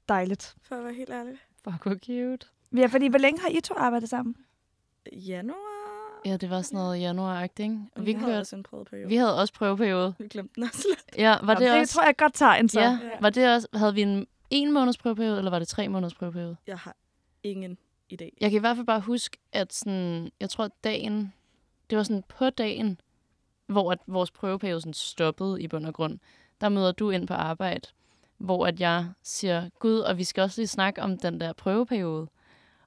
[0.09, 0.55] Dejligt.
[0.61, 1.33] for at være helt ærlig.
[1.63, 2.47] Fuck, hvor cute.
[2.75, 4.35] Ja, fordi hvor længe har I to arbejdet sammen?
[5.13, 6.21] Januar?
[6.25, 7.79] Ja, det var sådan noget januar-agtigt, ikke?
[7.95, 9.07] Og Vi, vi, havde kørte, også en prøveperiode.
[9.09, 10.15] vi havde også prøveperiode.
[10.19, 11.17] Vi glemte den også lidt.
[11.17, 11.93] Ja, var Nå, det det også...
[11.93, 12.79] tror jeg godt tager en så.
[12.81, 13.67] Ja, var det også...
[13.73, 16.57] Havde vi en en måneds prøveperiode, eller var det tre måneders prøveperiode?
[16.67, 16.95] Jeg har
[17.43, 17.77] ingen
[18.13, 18.29] idé.
[18.41, 21.33] Jeg kan i hvert fald bare huske, at sådan, jeg tror, at dagen,
[21.89, 22.99] det var sådan på dagen,
[23.67, 26.19] hvor at vores prøveperiode sådan stoppede i bund og grund,
[26.61, 27.87] der møder du ind på arbejde,
[28.37, 32.27] hvor at jeg siger, gud, og vi skal også lige snakke om den der prøveperiode.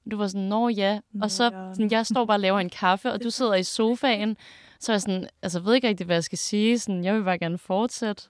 [0.05, 0.99] Og du var sådan, nå ja.
[1.11, 1.73] Nå Og så, ja.
[1.73, 4.37] sådan, jeg står bare og laver en kaffe, og du sidder i sofaen.
[4.79, 6.79] Så er jeg sådan, altså jeg ved ikke rigtig, hvad jeg skal sige.
[6.79, 8.23] Sådan, jeg vil bare gerne fortsætte.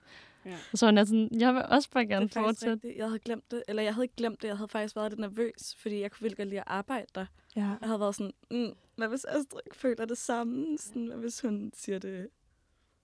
[0.44, 0.56] Ja.
[0.72, 2.72] Og så var jeg sådan, jeg vil også bare gerne er fortsætte.
[2.74, 2.96] rigtigt.
[2.96, 3.62] Jeg havde glemt det.
[3.68, 4.48] Eller jeg havde ikke glemt det.
[4.48, 7.26] Jeg havde faktisk været lidt nervøs, fordi jeg kunne virkelig lide at arbejde der.
[7.56, 7.60] ja.
[7.60, 10.78] Jeg havde været sådan, mm, hvad hvis Astrid ikke føler det samme?
[10.78, 12.28] Sådan, hvad hvis hun siger det?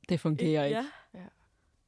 [0.08, 0.84] Det fungerer ikke.
[1.14, 1.26] Ja,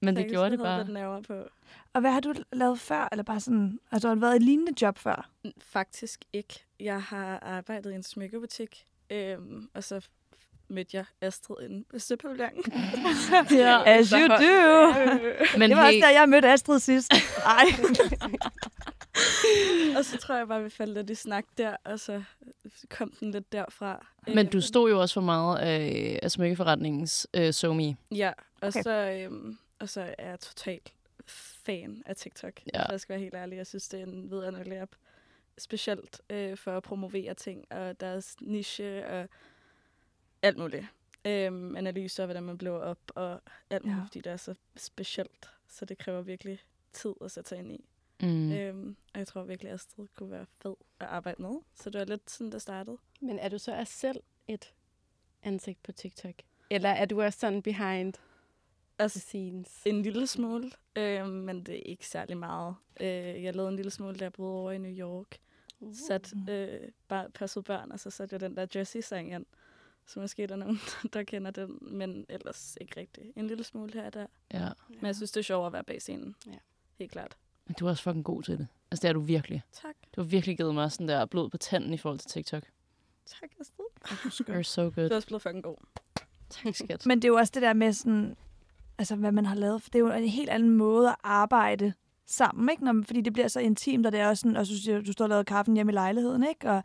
[0.02, 1.22] Men det gjorde det bare.
[1.22, 1.44] på.
[1.92, 3.08] Og hvad har du lavet før?
[3.12, 5.30] Eller bare sådan, altså har du været i et lignende job før?
[5.58, 6.64] Faktisk ikke.
[6.80, 10.08] Jeg har arbejdet i en smykkebutik, øhm, og så
[10.70, 12.64] mødte jeg Astrid inde på Søpavillonen.
[13.50, 13.82] Ja.
[13.98, 14.92] As you do!
[15.58, 17.12] Men det var hey, også der, jeg mødte Astrid sidst.
[17.44, 17.64] Ej.
[19.96, 22.22] og så tror jeg bare, vi faldt lidt i snak der, og så
[22.90, 24.06] kom den lidt derfra.
[24.34, 27.96] men du Øhm, stod jo også for meget af, af smykkeforretningens øh, SoMe.
[28.14, 28.82] Ja, og, Okay.
[28.82, 30.92] så, øhm, og så er jeg totalt
[31.64, 32.52] fan af TikTok.
[32.74, 32.78] Ja.
[32.80, 32.90] Ja.
[32.90, 33.56] Jeg skal være helt ærlig.
[33.56, 34.92] Jeg synes, det er en vidunderlig app.
[35.58, 39.28] Specielt øh, for at promovere ting, og deres niche, og
[40.42, 40.86] alt muligt.
[41.24, 44.04] Øhm, analyser, hvordan man bliver op, og alt muligt, Ja.
[44.04, 45.50] fordi det er så specielt.
[45.68, 46.58] Så det kræver virkelig
[46.92, 47.84] tid at sætte sig ind i.
[48.22, 48.52] Mm.
[48.52, 51.54] Øhm, og jeg tror virkelig, at Astrid kunne være fed at arbejde med.
[51.74, 52.96] Så det var lidt sådan, det startede.
[53.20, 54.72] Men er du så også selv et
[55.42, 56.34] ansigt på TikTok?
[56.70, 58.22] Eller er du også sådan behind the
[58.98, 59.82] Altså, scenes?
[59.86, 62.74] En lille smule, øh, men det er ikke særlig meget.
[63.00, 65.38] Øh, jeg lavede en lille smule, da jeg boede over i New York.
[65.80, 65.94] Uh.
[65.94, 69.46] Sat, øh, bare passede børn, og så satte jeg den der Jessie-sang ind.
[70.08, 70.80] Så måske er der nogen,
[71.12, 73.26] der kender den, men ellers ikke rigtigt.
[73.36, 74.26] En lille smule her og der.
[74.52, 74.68] Ja.
[74.88, 76.34] Men jeg synes, det er sjovt at være bag scenen.
[76.46, 76.58] Ja.
[76.98, 77.36] Helt klart.
[77.66, 78.66] Men du er også fucking god til det.
[78.90, 79.62] Altså, det er du virkelig.
[79.72, 79.94] Tak.
[80.16, 82.62] Du har virkelig givet mig sådan der blod på tanden i forhold til TikTok.
[83.26, 83.84] Tak, Astrid.
[84.56, 85.10] You're so Du good.
[85.10, 85.76] er også blevet fucking god.
[86.50, 87.06] Tak, skat.
[87.06, 88.36] Men det er jo også det der med sådan,
[88.98, 89.82] altså hvad man har lavet.
[89.82, 91.92] For det er jo en helt anden måde at arbejde
[92.26, 92.84] sammen, ikke?
[92.84, 95.12] Når, fordi det bliver så intimt, og det er også sådan, og så du, du
[95.12, 96.70] står og laver kaffen hjemme i lejligheden, ikke?
[96.70, 96.82] Og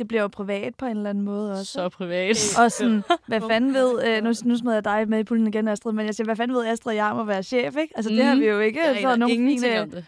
[0.00, 1.64] det bliver jo privat på en eller anden måde også.
[1.72, 2.36] Så privat.
[2.64, 5.68] Og sådan, hvad fanden ved, øh, nu, nu smider jeg dig med i puljen igen,
[5.68, 7.92] Astrid, men jeg siger, hvad fanden ved Astrid, jeg at være chef, ikke?
[7.96, 8.40] Altså, det har Mhm.
[8.42, 8.80] vi jo ikke.
[8.84, 10.04] Jeg så aner nogle ingenting fine om det.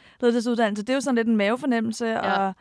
[0.91, 2.47] er jo sådan lidt en mavefornemmelse, Ja.
[2.47, 2.55] og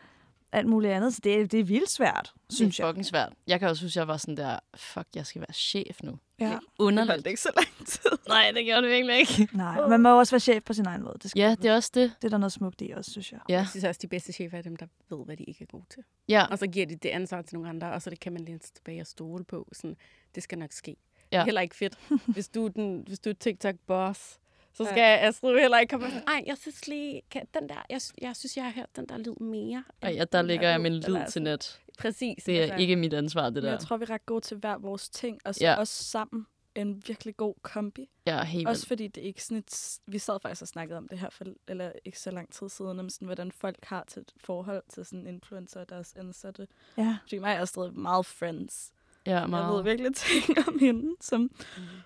[0.51, 2.91] alt muligt andet, så det, er- det er vildt svært, synes det er jeg.
[2.93, 3.34] fucking svært.
[3.47, 6.11] Jeg kan også huske, at jeg var sådan der, fuck, jeg skal være chef nu.
[6.42, 6.52] Ja.
[6.54, 7.12] Det Underligt.
[7.12, 8.12] holdt ikke så lang tid.
[8.28, 9.50] Nej, det gjorde det virkelig ikke.
[9.58, 11.18] Nej, man må jo også være chef på sin egen måde.
[11.24, 12.14] Det, skal, Ja, det er også det.
[12.22, 13.39] det er der noget smukt i også, synes jeg.
[13.50, 13.54] Ja.
[13.54, 15.86] Jeg synes også, de bedste chefer er dem, der ved, hvad de ikke er gode
[15.89, 16.04] til.
[16.30, 18.46] Ja, Og så giver de det ansvar til nogle andre, og så det kan man
[18.48, 19.68] sig tilbage og stole på.
[19.74, 19.96] Sådan,
[20.36, 20.96] det skal nok ske.
[21.32, 21.38] Ja.
[21.38, 22.00] Det er heller ikke fedt,
[22.34, 24.41] hvis du er, den, hvis du er TikTok-boss.
[24.74, 25.28] Så skal Ja.
[25.28, 28.65] Astrid heller ikke komme og jeg synes lige, kan, den der, jeg, jeg synes, jeg
[28.65, 29.84] har hørt den der lyd mere.
[30.01, 31.32] og ja, der den lægger jeg lyd." min Eller lid sådan.
[31.32, 31.80] til net.
[31.99, 32.43] Præcis.
[32.43, 32.76] Det er altså.
[32.78, 33.69] ikke mit ansvar, det Men der.
[33.69, 35.76] jeg tror, vi er ret gode til hver vores ting, og så Ja.
[35.76, 36.45] også sammen
[36.76, 38.09] en virkelig god kombi.
[38.28, 39.99] Ja, helt Også fordi det er ikke sådan et...
[40.07, 42.99] Vi sad faktisk og snakkede om det her for eller ikke så lang tid siden,
[42.99, 46.67] om sådan, hvordan folk har til et forhold til sådan influencer og deres ansatte.
[46.97, 47.17] Ja.
[47.22, 48.91] Fordi mig og Astrid er meget friends.
[49.26, 49.86] Ja, Jeg ved meget.
[49.86, 50.15] virkelig
[50.45, 51.51] ting om hende, som, Mhm.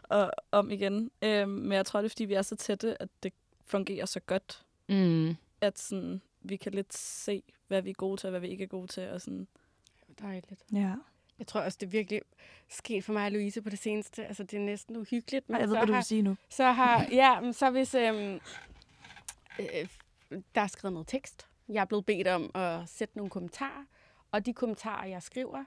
[0.03, 1.11] og om igen.
[1.22, 3.34] Øhm, men jeg tror, det er, fordi vi er så tætte, at det
[3.66, 5.36] fungerer så godt, Mm.
[5.61, 8.63] at sådan, vi kan lidt se, hvad vi er gode til, og hvad vi ikke
[8.63, 9.09] er gode til.
[9.09, 9.47] Og sådan.
[10.22, 10.63] Dejligt.
[10.74, 10.93] Ja.
[11.39, 12.22] Jeg tror også, det er virkelig
[12.70, 14.26] sket for mig og Louise på det seneste.
[14.26, 15.45] Altså, det er næsten uhyggeligt.
[15.49, 16.38] Ej, jeg ved, så hvad du har, vil sige nu.
[16.49, 18.39] Så har, ja, men så hvis øhm,
[19.59, 19.88] øh,
[20.55, 23.86] der er skrevet noget tekst, jeg er blevet bedt om at sætte nogle kommentarer,
[24.32, 25.63] og de kommentarer, jeg skriver,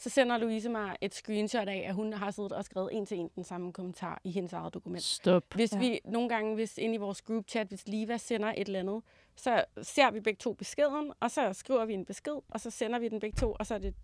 [0.00, 3.18] så sender Louise mig et screenshot af, at hun har siddet og skrevet en til
[3.18, 5.02] en den samme kommentar i hendes eget dokument.
[5.02, 5.44] Stop.
[5.54, 5.78] Hvis Ja.
[5.78, 9.02] vi nogle gange, hvis inde i vores group chat, hvis Liva sender et eller andet,
[9.36, 12.98] så ser vi begge to beskeden, og så skriver vi en besked, og så sender
[12.98, 13.94] vi den begge to, og så er det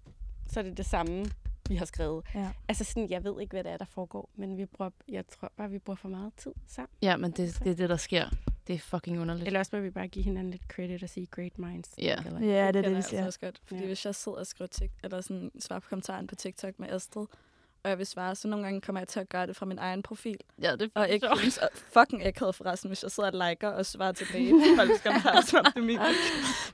[0.46, 1.26] så er det, det samme,
[1.68, 2.24] vi har skrevet.
[2.34, 2.50] Ja.
[2.68, 5.52] Altså sådan, jeg ved ikke, hvad det er, der foregår, men vi bruger, jeg tror
[5.56, 6.88] bare, vi bruger for meget tid sammen.
[7.02, 8.26] Ja, men det, det er det, der sker.
[8.66, 9.46] Det er fucking underligt.
[9.46, 11.90] Eller også må vi bare give hinanden lidt credit og sige great minds.
[11.98, 12.16] Ja.
[12.26, 13.24] Eller- Ja, det er det, vi jeg siger.
[13.24, 13.60] altså også godt.
[13.66, 13.86] Fordi ja.
[13.86, 17.26] hvis jeg sidder og skriver tik, eller sådan, svarer på kommentaren på TikTok med Astrid,
[17.84, 19.78] og jeg vil svare, så nogle gange kommer jeg til at gøre det fra min
[19.78, 20.36] egen profil.
[20.62, 21.40] Ja, det er Og ikke sjovt.
[21.40, 21.58] hendes.
[21.58, 24.52] Og fucking akavet forresten, hvis jeg sidder og liker og svarer tilbage.
[24.76, 25.98] Folk skal bare som om det er min.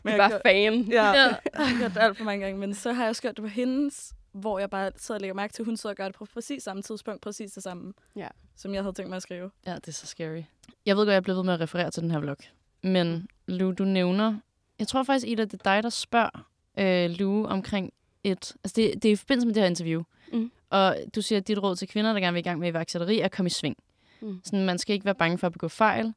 [0.04, 0.74] Men jeg bare gør- fan.
[0.82, 1.12] Ja, Ja.
[1.12, 2.60] jeg har gjort det alt for mange gange.
[2.60, 5.34] Men så har jeg også gjort det på hendes, hvor jeg bare sidder og lægger
[5.34, 7.92] mærke til, at hun sidder og gør det på præcis samme tidspunkt, præcis det samme,
[8.16, 8.28] Ja.
[8.56, 9.50] som jeg havde tænkt mig at skrive.
[9.66, 10.42] Ja, det er så scary.
[10.86, 12.36] Jeg ved godt, jeg bliver ved med at referere til den her vlog.
[12.82, 14.38] Men Lu, du nævner...
[14.78, 17.92] Jeg tror faktisk, Ida, det er dig, der spørger øh, Lu omkring
[18.24, 18.52] et...
[18.64, 20.02] Altså, det, det er i forbindelse med det her interview.
[20.32, 20.50] Mm.
[20.70, 23.20] Og du siger, at dit råd til kvinder, der gerne vil i gang med iværksætteri,
[23.20, 23.76] er at komme i sving.
[24.20, 24.40] Mm.
[24.44, 26.14] Sådan, man skal ikke være bange for at begå fejl.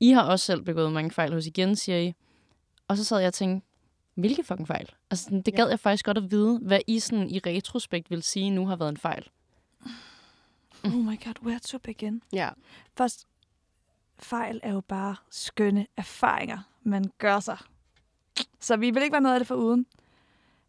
[0.00, 2.14] I har også selv begået mange fejl hos igen, siger I.
[2.88, 3.65] Og så sad jeg og tænkte,
[4.16, 4.90] hvilke fucking fejl?
[5.10, 5.56] Altså, sådan, det Ja.
[5.56, 8.76] gad jeg faktisk godt at vide, hvad I sådan, i retrospekt vil sige, nu har
[8.76, 9.28] været en fejl.
[10.84, 12.22] Oh my god, where to begin?
[12.32, 12.50] Ja.
[12.96, 13.26] Først,
[14.18, 17.58] fejl er jo bare skønne erfaringer, man gør sig.
[18.60, 19.86] Så vi vil ikke være noget af det for uden,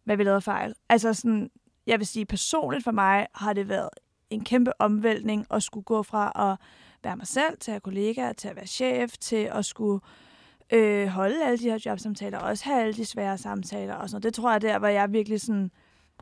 [0.03, 0.73] hvad vi lavede fejl.
[0.89, 1.51] Altså sådan,
[1.87, 3.89] jeg vil sige, personligt for mig har det været
[4.29, 6.57] en kæmpe omvæltning at skulle gå fra at
[7.03, 10.26] være mig selv, til at have kollegaer, til at være chef, til at skulle øh,
[10.73, 14.15] øh, holde alle de her jobsamtaler, og også have alle de svære samtaler og sådan
[14.15, 14.23] noget.
[14.23, 15.71] Det tror jeg er der, hvor jeg virkelig sådan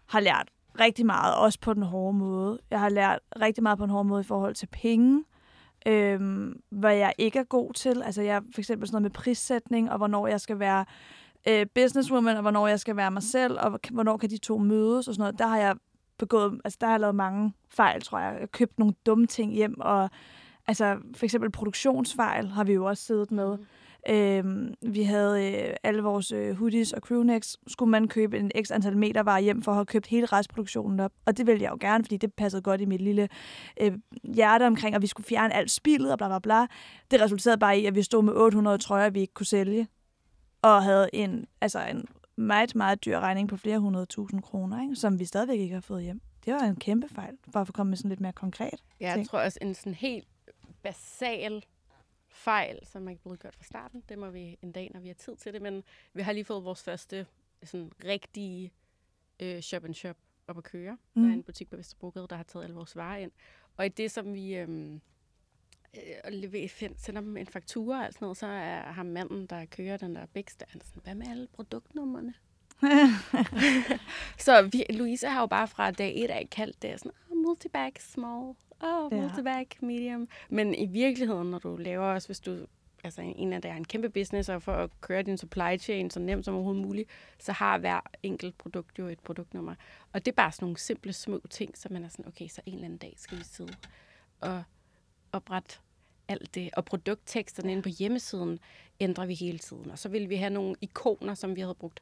[0.06, 2.60] har lært rigtig meget, også på den hårde måde.
[2.72, 5.24] Jeg har lært rigtig meget på den hårde måde i forhold til penge,
[5.88, 8.04] øhm, hvad jeg ikke er god til.
[8.04, 10.86] Altså jeg for eksempel sådan noget med prissætning, og hvornår jeg skal være
[11.48, 15.08] øh, businesswoman, og hvornår jeg skal være mig selv, og hvornår kan de to mødes
[15.08, 15.40] og sådan noget.
[15.40, 15.76] Der har jeg
[16.18, 18.32] begået, altså der har jeg lavet mange fejl, tror jeg.
[18.34, 20.10] Jeg har købt nogle dumme ting hjem, og
[20.68, 23.58] altså for eksempel produktionsfejl har vi jo også siddet med.
[23.58, 23.66] Mm.
[24.10, 27.58] Øhm, vi havde øh, alle vores øh, hoodies og crewnecks.
[27.68, 31.00] Skulle man købe en x antal meter varer hjem for at have købt hele restproduktionen
[31.00, 31.12] op.
[31.26, 33.30] Og det ville jeg jo gerne, fordi det passede godt i mit lille
[33.82, 33.94] øh,
[34.24, 36.66] hjerte omkring, at vi skulle fjerne alt spillet og bla bla bla.
[37.12, 39.88] Det resulterede bare i, at vi stod med 800 trøjer, vi ikke kunne sælge.
[40.62, 42.06] Og havde en, altså en
[42.38, 44.96] meget, meget dyr regning på flere hundrede tusind kroner, ikke?
[44.96, 46.22] som vi stadigvæk ikke har fået hjem.
[46.46, 48.84] Det var en kæmpe fejl, bare for at komme med sådan lidt mere konkret.
[49.00, 49.30] Ja, jeg ting.
[49.30, 50.28] tror også, en sådan helt
[50.84, 51.64] basal
[52.46, 55.08] fejl, som man ikke blevet gjort fra starten, det må vi en dag, når vi
[55.08, 55.84] har tid til det, men
[56.14, 57.28] vi har lige fået vores første
[57.64, 58.72] sådan rigtige
[59.40, 60.18] øh, shop and shop
[60.48, 60.92] op at køre.
[61.14, 61.22] Mm.
[61.22, 61.38] Der er Mm.
[61.38, 63.32] en butik på Vesterbrogade, der har taget alle vores varer ind.
[63.78, 65.00] Og i det, som vi øh,
[66.70, 69.98] find, sender dem en faktura og alt sådan noget, så er ham manden, der kører
[69.98, 72.34] den der Bix, der er sådan, hvad med alle produktnummerne?
[74.46, 77.92] så vi, Louise har jo bare fra dag et af kaldt det sådan, oh, multibag
[78.00, 79.22] small, oh, Ja.
[79.22, 80.28] multibag medium.
[80.50, 82.66] Men i virkeligheden, når du laver også, hvis du
[83.04, 86.10] altså en, af der er en kæmpe business, og for at køre din supply chain
[86.10, 87.10] så nemt som overhovedet muligt,
[87.40, 89.76] så har hver enkelt produkt jo et produktnummer.
[90.14, 92.62] Og det er bare sådan nogle simple, små ting, så man er sådan, okay, så
[92.66, 93.74] en eller anden dag skal vi sidde
[94.42, 94.64] og
[95.32, 95.76] oprette
[96.28, 96.70] alt det.
[96.74, 98.60] Og produktteksterne inde på hjemmesiden
[99.00, 99.92] ændrer vi hele tiden.
[99.92, 102.02] Og så vil vi have nogle ikoner, som vi havde brugt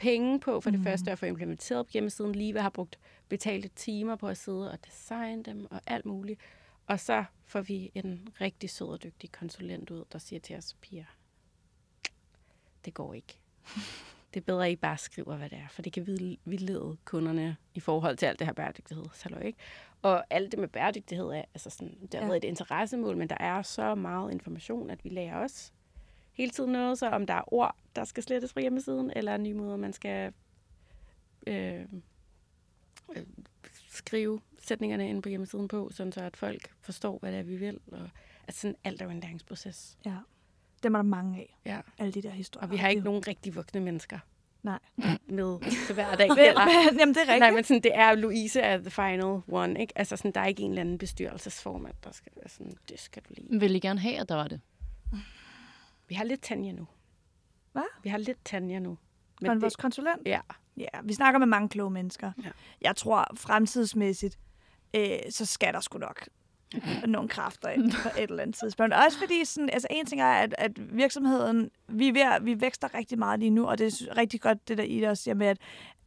[0.00, 0.86] penge på for det Mhm.
[0.86, 2.34] første at få implementeret på hjemmesiden.
[2.34, 2.98] Lige har brugt
[3.28, 6.40] betalte timer på at sidde og designe dem og alt muligt.
[6.86, 10.76] Og så får vi en rigtig sød og dygtig konsulent ud, der siger til os,
[10.80, 11.04] piger,
[12.84, 13.38] det går ikke.
[14.34, 16.06] Det er bedre, at I bare skriver, hvad det er, for det kan
[16.44, 19.04] vildlede kunderne i forhold til alt det her bæredygtighed.
[19.14, 19.58] Så ikke?
[20.02, 22.24] Og alt det med bæredygtighed er, altså sådan, det har Ja.
[22.24, 22.26] ja.
[22.30, 25.72] været et interessemål, men der er så meget information, at vi lærer os
[26.32, 29.54] hele tiden noget, så om der er ord, der skal slettes fra hjemmesiden, eller nye
[29.54, 30.32] måder, man skal
[31.46, 31.80] øh,
[33.16, 33.22] øh,
[33.90, 37.56] skrive sætningerne ind på hjemmesiden på, sådan så at folk forstår, hvad det er, vi
[37.56, 37.80] vil.
[37.92, 38.08] Og,
[38.48, 39.98] altså sådan, alt er jo en læringsproces.
[40.04, 40.14] Ja.
[40.82, 41.80] Dem er der mange af, Ja.
[41.98, 42.66] alle de der historier.
[42.66, 44.18] Og vi har ikke nogen rigtig voksne mennesker
[44.62, 44.78] Nej.
[45.28, 46.28] med til hver dag.
[46.36, 46.38] Men-
[47.00, 47.38] jamen, det er rigtigt.
[47.38, 49.92] Nej, men sådan, det er Louise er the final one, ikke?
[49.98, 53.22] Altså sådan, der er ikke en eller anden bestyrelsesformand, der skal være sådan, det skal
[53.28, 53.60] du lige.
[53.60, 54.60] Vil I gerne have, at der var det?
[56.10, 56.86] Vi har lidt Tanja nu.
[57.72, 57.82] Hvad?
[58.02, 58.98] Vi har lidt Tanja nu.
[59.40, 60.22] Men vores konsulent?
[60.26, 60.40] Ja.
[60.76, 62.32] Ja, vi snakker med mange kloge mennesker.
[62.44, 62.50] Ja.
[62.80, 64.38] Jeg tror fremtidsmæssigt,
[64.96, 66.28] øh, så skal der sgu nok
[67.06, 68.94] nogle kræfter ind på et eller andet tidspunkt.
[68.94, 72.94] Også fordi, sådan, altså en ting er, at, at virksomheden, vi, er ved, vi vækster
[72.94, 75.46] rigtig meget lige nu, og det er rigtig godt, det der Ida også siger med,
[75.46, 75.58] at,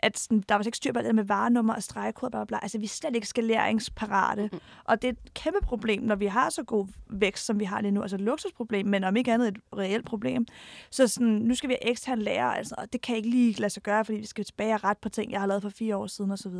[0.03, 2.45] at sådan, der er faktisk ikke styr på det med varenummer og stregkode, bla, bla,
[2.45, 2.59] bla.
[2.61, 4.49] Altså, vi er slet ikke skaleringsparate.
[4.53, 4.59] Mm.
[4.83, 7.81] Og det er et kæmpe problem, når vi har så god vækst, som vi har
[7.81, 8.01] lige nu.
[8.01, 10.45] Altså et luksusproblem, men om ikke andet et reelt problem.
[10.89, 13.69] Så sådan, nu skal vi have ekstern lærer, altså, og det kan ikke lige lade
[13.69, 15.97] sig gøre, fordi vi skal tilbage og ret på ting, jeg har lavet for fire
[15.97, 16.53] år siden osv.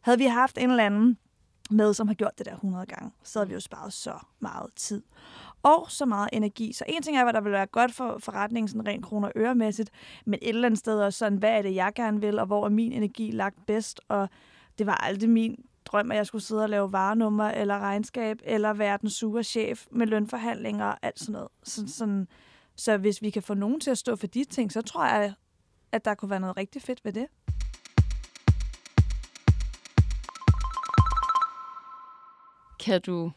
[0.00, 1.18] Havde vi haft en eller anden
[1.70, 4.70] med, som har gjort det der 100 gange, så havde vi jo sparet så meget
[4.76, 5.02] tid
[5.62, 6.72] og så meget energi.
[6.72, 9.32] Så en ting er, hvad der vil være godt for forretningen, sådan rent kroner og
[9.36, 9.90] øremæssigt,
[10.24, 12.64] men et eller andet sted også sådan, hvad er det, jeg gerne vil, og hvor
[12.64, 14.28] er min energi lagt bedst, og
[14.78, 18.72] det var aldrig min drøm, at jeg skulle sidde og lave varenummer eller regnskab, eller
[18.72, 21.48] være den sure chef med lønforhandlinger og alt sådan noget.
[21.62, 22.28] Så, sådan,
[22.76, 25.34] så hvis vi kan få nogen til at stå for de ting, så tror jeg,
[25.92, 27.26] at der kunne være noget rigtig fedt ved det.
[32.84, 33.32] Kan du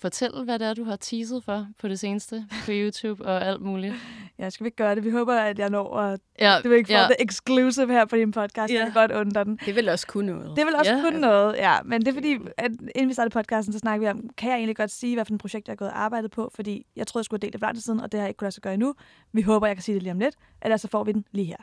[0.00, 3.60] fortælle, hvad det er, du har teaset for på det seneste på YouTube og alt
[3.60, 3.94] muligt?
[4.38, 5.04] Ja, skal vi ikke gøre det?
[5.04, 6.20] Vi håber, at jeg når at...
[6.40, 7.06] Ja, du vil ikke få ja.
[7.08, 8.72] det exclusive her på din podcast.
[8.72, 8.78] Ja.
[8.78, 9.58] Jeg kan godt undre den.
[9.66, 10.56] Det vil også kunne noget.
[10.56, 11.00] Det vil også Ja.
[11.00, 11.76] kunne noget, ja.
[11.84, 14.56] Men det er fordi, at inden vi startede podcasten, så snakkede vi om, kan jeg
[14.56, 16.50] egentlig godt sige, hvad for et projekt, jeg har gået og arbejdet på?
[16.54, 18.24] Fordi jeg troede, jeg skulle have delt det for lang tid siden, og det har
[18.24, 18.94] jeg ikke kunnet lade sig gøre endnu.
[19.32, 20.34] Vi håber, jeg kan sige det lige om lidt.
[20.62, 21.56] Ellers så får vi den lige her.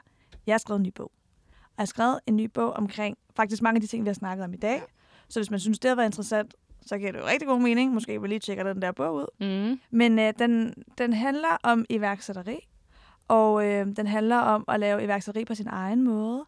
[0.47, 1.11] Jeg har skrevet en ny bog.
[1.61, 4.13] Og jeg har skrevet en ny bog omkring faktisk mange af de ting, vi har
[4.13, 4.81] snakket om i dag.
[5.29, 6.53] Så hvis man synes, det har været interessant,
[6.85, 7.93] så giver det jo rigtig god mening.
[7.93, 9.25] Måske vil lige tjekke den der bog ud.
[9.39, 9.79] Mm.
[9.91, 12.67] Men øh, den, den handler om iværksætteri,
[13.27, 16.45] og øh, den handler om at lave iværksætteri på sin egen måde.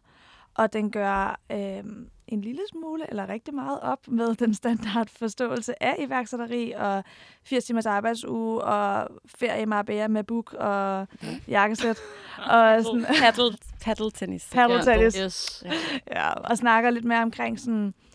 [0.54, 1.84] Og den gør øh,
[2.28, 7.04] en lille smule, eller rigtig meget op med den standard forståelse af iværksætteri, og
[7.44, 11.06] 80 timers arbejdsuge, og ferie i Marbella med book og
[11.48, 11.98] jakkesæt.
[12.50, 14.48] og sådan, Paddle, paddle tennis.
[14.52, 15.16] Paddle tennis.
[15.16, 15.64] Yes.
[16.10, 18.07] Ja, og snakker lidt mere omkring sådan, øh,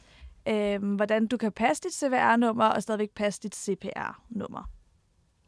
[0.95, 4.69] hvordan du kan passe dit CVR-nummer, og stadigvæk passe dit CPR-nummer.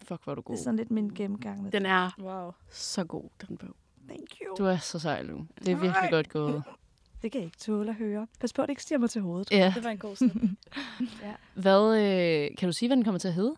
[0.03, 0.55] Fuck, hvor er du Det god.
[0.55, 1.71] er sådan lidt min gennemgang.
[1.71, 2.51] Den er Wow.
[2.71, 3.69] så god, den bog.
[4.07, 4.55] Thank you.
[4.57, 5.37] Du er så sej, Lu.
[5.59, 6.09] Det er virkelig Nej.
[6.09, 6.63] godt gået.
[7.21, 8.27] Det kan jeg ikke tåle at høre.
[8.39, 9.51] Pas på, at det ikke stiger mig til hovedet.
[9.51, 9.71] Ja.
[9.75, 10.33] Det var en god snit.
[11.53, 13.55] Hvad, øh, kan du sige, hvad den kommer til at hedde?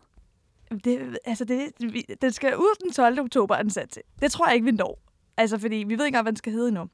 [0.84, 3.20] Det, altså det, vi- den skal ud den 12.
[3.20, 4.02] oktober, er den sat til.
[4.20, 4.98] Det tror jeg ikke, vi når.
[5.36, 6.88] Altså, fordi vi ved ikke engang, hvad den skal hedde endnu.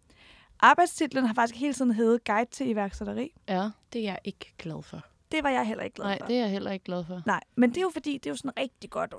[0.65, 3.33] Arbejdstitlen har faktisk hele tiden heddet Guide til iværksætteri.
[3.49, 3.71] Ja.
[3.93, 5.14] Det er jeg ikke glad for.
[5.35, 6.27] Det var jeg heller ikke glad Nej, for.
[6.27, 7.23] det er jeg heller ikke glad for.
[7.27, 9.15] Nej, men det er jo fordi, det er jo sådan rigtig godt,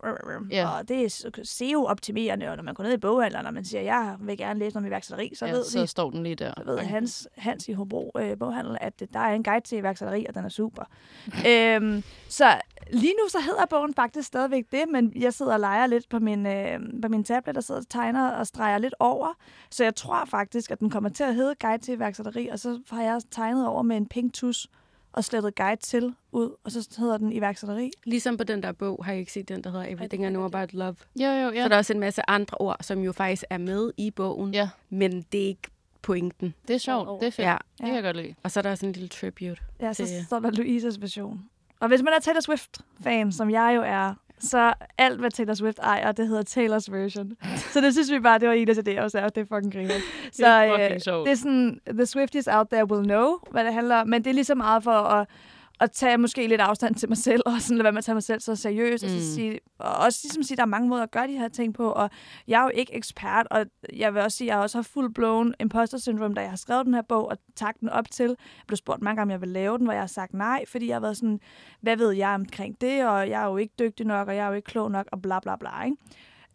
[0.51, 0.68] Ja.
[0.78, 4.16] og det er SEO-optimerende, og når man går ned i boghandleren, og man siger, jeg
[4.20, 6.53] vil gerne læse om iværksætteri, så ja, ved så vi, står den lige der.
[6.57, 9.78] så ved Hans, Hans i Hobro øh, boghandel, at øh, der er en guide til
[9.78, 10.84] iværksætteri, og den er super.
[11.49, 12.61] øhm, så
[12.91, 16.20] lige nu så hedder bogen faktisk stadigvæk det, men jeg sidder og leger lidt på
[16.20, 19.28] min, øh, på min tablet, og sidder og tegner og streger lidt over.
[19.72, 22.80] Så jeg tror faktisk, at den kommer til at hedde Guide til iværksætteri, og så
[22.91, 24.68] har jeg tegnet over med en pink tus
[25.16, 27.91] og slettet guide til ud, og så hedder den iværksætteri.
[28.05, 30.45] Ligesom på den der bog, har jeg ikke set den, der hedder Everything I Know
[30.45, 30.95] About Love.
[31.16, 31.59] Jo, jo, Ja.
[31.59, 34.53] Så er der også en masse andre ord, som jo faktisk er med i bogen,
[34.53, 34.70] Ja.
[34.89, 35.61] men det er ikke
[36.01, 36.53] pointen.
[36.68, 37.22] Det er sjovt.
[37.22, 37.47] Det er fedt.
[37.47, 37.57] Ja.
[37.78, 38.36] Det kan jeg godt lide.
[38.43, 39.61] Og så er der også en lille tribute.
[39.82, 41.45] Ja, så til- står der Louises version.
[41.80, 45.79] Og hvis man er Taylor Swift-fan, som jeg jo er, så alt, hvad Taylor Swift
[45.79, 47.31] ejer, det hedder Taylors version.
[47.73, 49.93] så det synes vi bare, det var Idas idé også, og det er fucking griner.
[50.31, 53.73] Så er fucking øh, det er sådan, the Swifties out there will know, hvad det
[53.73, 55.27] handler om, men det er lige så meget for at,
[55.80, 58.13] at tage måske lidt afstand til mig selv, og sådan lade være med at tage
[58.15, 59.07] mig selv så seriøst, mm.
[59.09, 59.19] og, Mm.
[59.21, 61.47] så sige, og også ligesom sige, at der er mange måder at gøre de her
[61.47, 62.09] ting på, og
[62.47, 65.51] jeg er jo ikke ekspert, og jeg vil også sige, at jeg også har full-blown
[65.59, 68.28] imposter syndrome, da jeg har skrevet den her bog, og tagt den op til.
[68.28, 70.63] Jeg blev spurgt mange gange, om jeg vil lave den, hvor jeg har sagt nej,
[70.67, 71.39] fordi jeg har været sådan,
[71.82, 74.47] hvad ved jeg omkring det, og jeg er jo ikke dygtig nok, og jeg er
[74.47, 75.97] jo ikke klog nok, og bla bla bla, ikke?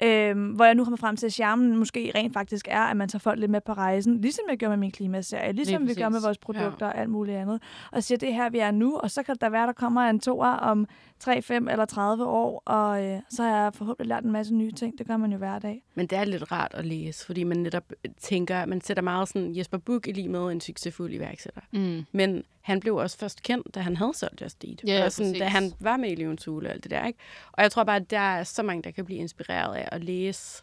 [0.03, 3.09] Øhm, hvor jeg nu kommer frem til, at charmen måske rent faktisk er, at man
[3.09, 6.09] tager folk lidt med på rejsen, ligesom jeg gør med min klimaserie, ligesom vi gør
[6.09, 8.96] med vores produkter og alt muligt andet, og siger, det er her, vi er nu,
[8.96, 10.86] og så kan der være, der kommer en toer om
[11.18, 14.72] 3, 5 eller 30 år, og øh, så har jeg forhåbentlig lært en masse nye
[14.72, 14.98] ting.
[14.98, 15.82] Det gør man jo hver dag.
[15.94, 19.57] Men det er lidt rart at læse, fordi man netop tænker, man sætter meget sådan
[19.57, 21.61] Jesper Buch i lige med en succesfuld iværksætter.
[21.72, 22.05] Mm.
[22.12, 24.85] Men han blev også først kendt, da han havde solgt Just Eat.
[24.87, 25.53] Ja, og sådan, da præcis.
[25.53, 27.07] han var med i Løvens Hule og alt det der.
[27.07, 27.19] Ikke?
[27.53, 30.05] Og jeg tror bare, at der er så mange, der kan blive inspireret af at
[30.05, 30.63] læse,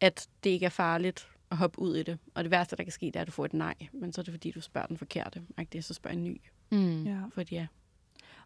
[0.00, 2.18] at det ikke er farligt at hoppe ud i det.
[2.34, 3.74] Og det værste, der kan ske, det er, at du får et nej.
[3.92, 5.42] Men så er det, fordi du spørger den forkerte.
[5.58, 5.82] Ikke?
[5.82, 6.40] Så spørger en ny.
[6.70, 7.04] Mm.
[7.04, 7.18] Ja.
[7.34, 7.66] Fordi ja.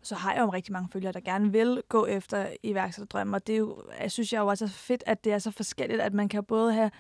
[0.01, 3.47] Og så har jeg jo rigtig mange følgere, der gerne vil gå efter iværksætterdrømme, og
[3.47, 6.01] det er jo, jeg synes jeg jo også er fedt, at det er så forskelligt,
[6.01, 6.91] at man kan både have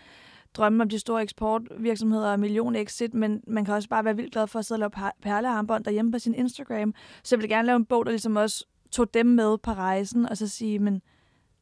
[0.55, 4.33] drømme om de store eksportvirksomheder og million exit, men man kan også bare være vildt
[4.33, 6.95] glad for at sidde og lave per- perlearmbånd derhjemme på sin Instagram.
[7.23, 10.27] Så jeg vil gerne lave en bog, der ligesom også tog dem med på rejsen,
[10.29, 11.03] og så sige, men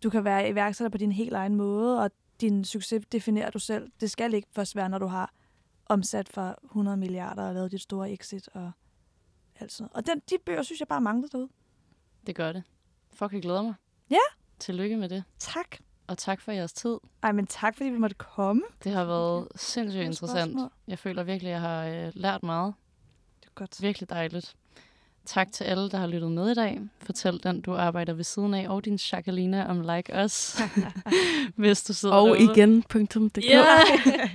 [0.03, 3.91] du kan være iværksætter på din helt egen måde, og din succes definerer du selv.
[4.01, 5.33] Det skal ikke først være, når du har
[5.87, 8.73] omsat for 100 milliarder og lavet dit store exit og
[9.61, 9.91] alt sådan.
[9.95, 11.49] Og den, de bøger, synes jeg bare mangler derude.
[12.27, 12.63] Det gør det.
[13.15, 13.75] Fuck, jeg glæder mig.
[14.11, 14.17] Ja.
[14.59, 15.25] Tillykke med det.
[15.39, 15.77] Tak.
[16.07, 16.99] Og tak for jeres tid.
[17.23, 18.63] Ej, men tak, fordi vi måtte komme.
[18.85, 20.73] Det har været sindssygt interessant.
[20.89, 22.75] Jeg føler virkelig, at jeg har øh, lært meget.
[23.41, 23.83] Det er godt.
[23.83, 24.57] Virkelig dejligt.
[25.27, 26.81] Tak til alle, der har lyttet med i dag.
[27.01, 30.57] Fortæl den, du arbejder ved siden af, og din Jacqueline om Like Us,
[31.57, 32.43] hvis du sidder Og derude.
[32.57, 33.45] igen.dk.
[33.45, 33.65] Ja.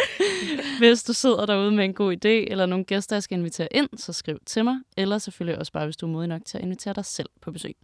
[0.80, 3.90] hvis du sidder derude med en god idé, eller nogle gæster, jeg skal invitere ind,
[3.98, 4.76] så skriv til mig.
[4.98, 7.52] Eller selvfølgelig også bare, hvis du er modig nok til at invitere dig selv på
[7.52, 7.76] besøg.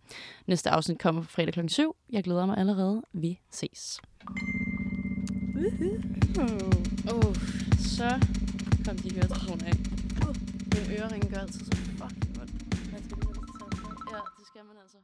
[0.48, 1.68] Næste afsnit kommer på fredag kl.
[1.68, 1.96] 7.
[2.10, 3.02] Jeg glæder mig allerede.
[3.14, 4.00] Vi ses.
[7.14, 7.36] Uh,
[7.80, 8.20] så
[8.86, 9.74] kom de høretelefoner af.
[10.74, 12.50] Min øreringe gør altid så fucking godt.
[12.94, 14.98] Man skal lige have det til tage Ja, det skal man altså.